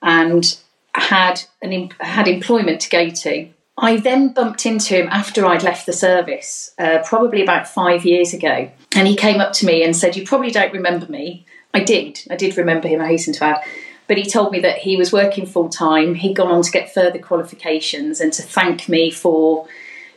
and 0.00 0.58
had 0.94 1.42
an 1.62 1.90
had 2.00 2.28
employment 2.28 2.80
to 2.82 2.90
go 2.90 3.10
to. 3.10 3.48
I 3.78 3.96
then 3.96 4.32
bumped 4.32 4.66
into 4.66 4.94
him 4.94 5.08
after 5.10 5.46
I'd 5.46 5.62
left 5.62 5.86
the 5.86 5.92
service, 5.92 6.72
uh, 6.78 6.98
probably 7.04 7.42
about 7.42 7.66
five 7.66 8.04
years 8.04 8.34
ago, 8.34 8.70
and 8.94 9.08
he 9.08 9.16
came 9.16 9.40
up 9.40 9.52
to 9.54 9.66
me 9.66 9.82
and 9.82 9.96
said, 9.96 10.16
"You 10.16 10.24
probably 10.24 10.50
don't 10.50 10.72
remember 10.72 11.06
me, 11.06 11.46
I 11.72 11.80
did. 11.80 12.20
I 12.30 12.36
did 12.36 12.56
remember 12.58 12.88
him, 12.88 13.00
I 13.00 13.08
hasten 13.08 13.32
to 13.34 13.44
add. 13.44 13.64
But 14.08 14.18
he 14.18 14.24
told 14.24 14.52
me 14.52 14.60
that 14.60 14.78
he 14.78 14.96
was 14.96 15.12
working 15.12 15.46
full 15.46 15.68
time. 15.68 16.14
He'd 16.14 16.36
gone 16.36 16.50
on 16.50 16.62
to 16.62 16.70
get 16.70 16.92
further 16.92 17.18
qualifications 17.18 18.20
and 18.20 18.32
to 18.32 18.42
thank 18.42 18.88
me 18.88 19.10
for 19.10 19.66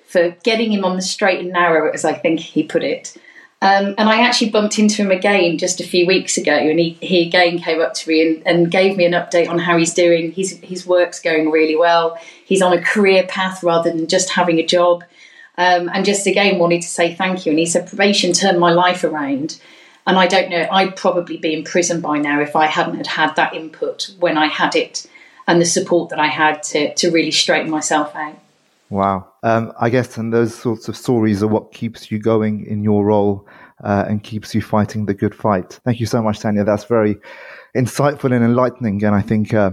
for 0.05 0.31
getting 0.43 0.71
him 0.71 0.85
on 0.85 0.95
the 0.95 1.01
straight 1.01 1.41
and 1.41 1.51
narrow, 1.51 1.91
as 1.91 2.05
I 2.05 2.13
think 2.13 2.39
he 2.39 2.63
put 2.63 2.83
it. 2.83 3.17
Um, 3.61 3.95
and 3.97 4.09
I 4.09 4.21
actually 4.21 4.51
bumped 4.51 4.77
into 4.77 5.01
him 5.01 5.11
again 5.11 5.57
just 5.57 5.79
a 5.79 5.83
few 5.87 6.05
weeks 6.05 6.37
ago, 6.37 6.53
and 6.53 6.79
he, 6.79 6.91
he 7.01 7.27
again 7.27 7.57
came 7.57 7.81
up 7.81 7.93
to 7.95 8.09
me 8.09 8.21
and, 8.21 8.47
and 8.47 8.71
gave 8.71 8.95
me 8.95 9.05
an 9.05 9.13
update 9.13 9.49
on 9.49 9.59
how 9.59 9.77
he's 9.77 9.93
doing. 9.93 10.31
His, 10.31 10.59
his 10.61 10.85
work's 10.85 11.19
going 11.19 11.49
really 11.49 11.75
well. 11.75 12.17
He's 12.45 12.61
on 12.61 12.73
a 12.73 12.81
career 12.81 13.23
path 13.27 13.63
rather 13.63 13.91
than 13.91 14.07
just 14.07 14.29
having 14.29 14.59
a 14.59 14.65
job. 14.65 15.03
Um, 15.57 15.89
and 15.93 16.05
just 16.05 16.27
again 16.27 16.59
wanted 16.59 16.81
to 16.81 16.87
say 16.87 17.15
thank 17.15 17.45
you. 17.45 17.51
And 17.51 17.59
he 17.59 17.65
said, 17.65 17.87
probation 17.87 18.33
turned 18.33 18.59
my 18.59 18.71
life 18.71 19.03
around. 19.03 19.59
And 20.07 20.17
I 20.17 20.27
don't 20.27 20.49
know, 20.49 20.67
I'd 20.71 20.95
probably 20.95 21.37
be 21.37 21.53
in 21.53 21.63
prison 21.63 21.99
by 21.99 22.19
now 22.19 22.39
if 22.39 22.55
I 22.55 22.67
hadn't 22.67 22.97
had, 22.97 23.07
had 23.07 23.35
that 23.35 23.53
input 23.55 24.13
when 24.19 24.37
I 24.37 24.47
had 24.47 24.75
it 24.75 25.07
and 25.47 25.59
the 25.59 25.65
support 25.65 26.09
that 26.09 26.19
I 26.19 26.27
had 26.27 26.63
to, 26.63 26.93
to 26.95 27.11
really 27.11 27.31
straighten 27.31 27.71
myself 27.71 28.15
out. 28.15 28.37
Wow. 28.89 29.27
Um, 29.41 29.73
I 29.79 29.89
guess, 29.89 30.17
and 30.17 30.31
those 30.31 30.53
sorts 30.53 30.87
of 30.87 30.95
stories 30.95 31.41
are 31.41 31.47
what 31.47 31.71
keeps 31.71 32.11
you 32.11 32.19
going 32.19 32.65
in 32.65 32.83
your 32.83 33.03
role 33.03 33.47
uh, 33.83 34.05
and 34.07 34.23
keeps 34.23 34.53
you 34.53 34.61
fighting 34.61 35.05
the 35.05 35.13
good 35.13 35.33
fight. 35.33 35.79
Thank 35.83 35.99
you 35.99 36.05
so 36.05 36.21
much, 36.21 36.39
Tanya. 36.39 36.63
That's 36.63 36.85
very 36.85 37.17
insightful 37.75 38.33
and 38.33 38.43
enlightening, 38.43 39.03
and 39.03 39.13
I 39.13 39.21
think 39.21 39.53
uh, 39.53 39.71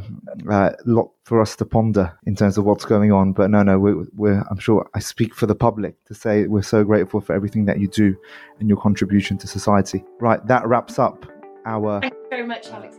uh, 0.51 0.71
a 0.71 0.77
lot 0.85 1.11
for 1.25 1.41
us 1.41 1.55
to 1.57 1.65
ponder 1.65 2.13
in 2.27 2.35
terms 2.35 2.59
of 2.59 2.65
what's 2.65 2.85
going 2.85 3.13
on. 3.13 3.33
But 3.33 3.51
no, 3.51 3.63
no, 3.63 3.79
we're, 3.79 4.05
we're, 4.15 4.45
I'm 4.51 4.59
sure 4.59 4.89
I 4.95 4.99
speak 4.99 5.35
for 5.35 5.47
the 5.47 5.55
public 5.55 6.05
to 6.07 6.15
say 6.15 6.47
we're 6.47 6.63
so 6.63 6.85
grateful 6.85 7.21
for 7.21 7.35
everything 7.35 7.65
that 7.67 7.79
you 7.79 7.89
do 7.89 8.17
and 8.59 8.69
your 8.69 8.79
contribution 8.79 9.39
to 9.39 9.47
society. 9.47 10.05
Right, 10.21 10.45
that 10.47 10.67
wraps 10.67 10.99
up 10.99 11.25
our. 11.65 12.01
Thank 12.01 12.15
you 12.15 12.27
very 12.29 12.47
much, 12.47 12.69
Alex. 12.69 12.97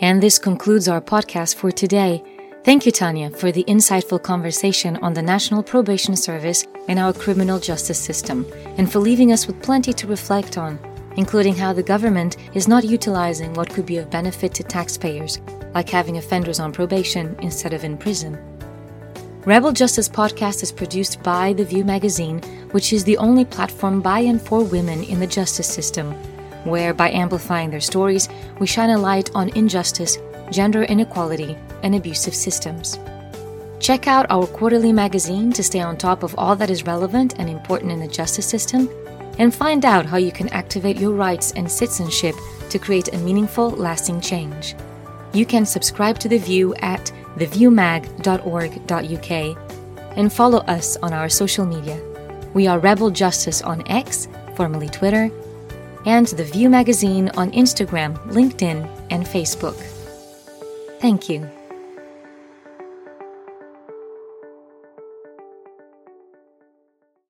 And 0.00 0.20
this 0.20 0.38
concludes 0.38 0.88
our 0.88 1.00
podcast 1.00 1.54
for 1.54 1.70
today. 1.70 2.22
Thank 2.64 2.86
you, 2.86 2.92
Tanya, 2.92 3.30
for 3.30 3.52
the 3.52 3.62
insightful 3.64 4.20
conversation 4.20 4.96
on 4.96 5.12
the 5.12 5.22
National 5.22 5.62
Probation 5.62 6.16
Service 6.16 6.66
and 6.88 6.98
our 6.98 7.12
criminal 7.12 7.60
justice 7.60 8.00
system, 8.00 8.46
and 8.78 8.90
for 8.90 8.98
leaving 8.98 9.32
us 9.32 9.46
with 9.46 9.62
plenty 9.62 9.92
to 9.92 10.06
reflect 10.06 10.58
on 10.58 10.78
including 11.16 11.54
how 11.54 11.72
the 11.72 11.82
government 11.82 12.36
is 12.54 12.68
not 12.68 12.84
utilizing 12.84 13.54
what 13.54 13.70
could 13.70 13.86
be 13.86 13.98
of 13.98 14.10
benefit 14.10 14.54
to 14.54 14.62
taxpayers, 14.62 15.40
like 15.74 15.88
having 15.88 16.16
offenders 16.16 16.60
on 16.60 16.72
probation 16.72 17.36
instead 17.40 17.72
of 17.72 17.84
in 17.84 17.96
prison. 17.96 18.38
Rebel 19.44 19.72
Justice 19.72 20.08
Podcast 20.08 20.62
is 20.62 20.72
produced 20.72 21.22
by 21.22 21.52
The 21.52 21.64
View 21.64 21.84
magazine, 21.84 22.40
which 22.70 22.92
is 22.92 23.04
the 23.04 23.18
only 23.18 23.44
platform 23.44 24.00
by 24.00 24.20
and 24.20 24.40
for 24.40 24.64
women 24.64 25.02
in 25.04 25.20
the 25.20 25.26
justice 25.26 25.68
system, 25.68 26.12
where, 26.64 26.94
by 26.94 27.10
amplifying 27.10 27.68
their 27.68 27.80
stories, 27.80 28.28
we 28.58 28.66
shine 28.66 28.88
a 28.90 28.98
light 28.98 29.30
on 29.34 29.50
injustice, 29.50 30.16
gender 30.50 30.84
inequality, 30.84 31.58
and 31.82 31.94
abusive 31.94 32.34
systems. 32.34 32.98
Check 33.80 34.06
out 34.06 34.24
our 34.30 34.46
quarterly 34.46 34.94
magazine 34.94 35.52
to 35.52 35.62
stay 35.62 35.80
on 35.80 35.98
top 35.98 36.22
of 36.22 36.34
all 36.38 36.56
that 36.56 36.70
is 36.70 36.86
relevant 36.86 37.34
and 37.38 37.50
important 37.50 37.92
in 37.92 38.00
the 38.00 38.08
justice 38.08 38.46
system 38.46 38.88
and 39.38 39.54
find 39.54 39.84
out 39.84 40.06
how 40.06 40.16
you 40.16 40.32
can 40.32 40.48
activate 40.50 40.96
your 40.96 41.12
rights 41.12 41.52
and 41.52 41.70
citizenship 41.70 42.34
to 42.70 42.78
create 42.78 43.12
a 43.12 43.18
meaningful, 43.18 43.70
lasting 43.70 44.20
change. 44.20 44.74
You 45.32 45.46
can 45.46 45.66
subscribe 45.66 46.18
to 46.20 46.28
The 46.28 46.38
View 46.38 46.74
at 46.76 47.12
theviewmag.org.uk 47.36 50.16
and 50.16 50.32
follow 50.32 50.60
us 50.60 50.96
on 50.98 51.12
our 51.12 51.28
social 51.28 51.66
media. 51.66 52.00
We 52.54 52.68
are 52.68 52.78
Rebel 52.78 53.10
Justice 53.10 53.62
on 53.62 53.82
X, 53.88 54.28
formerly 54.56 54.88
Twitter, 54.88 55.30
and 56.06 56.26
The 56.26 56.44
View 56.44 56.70
Magazine 56.70 57.30
on 57.36 57.50
Instagram, 57.50 58.16
LinkedIn, 58.28 58.88
and 59.10 59.24
Facebook. 59.24 59.76
Thank 61.00 61.28
you. 61.28 61.50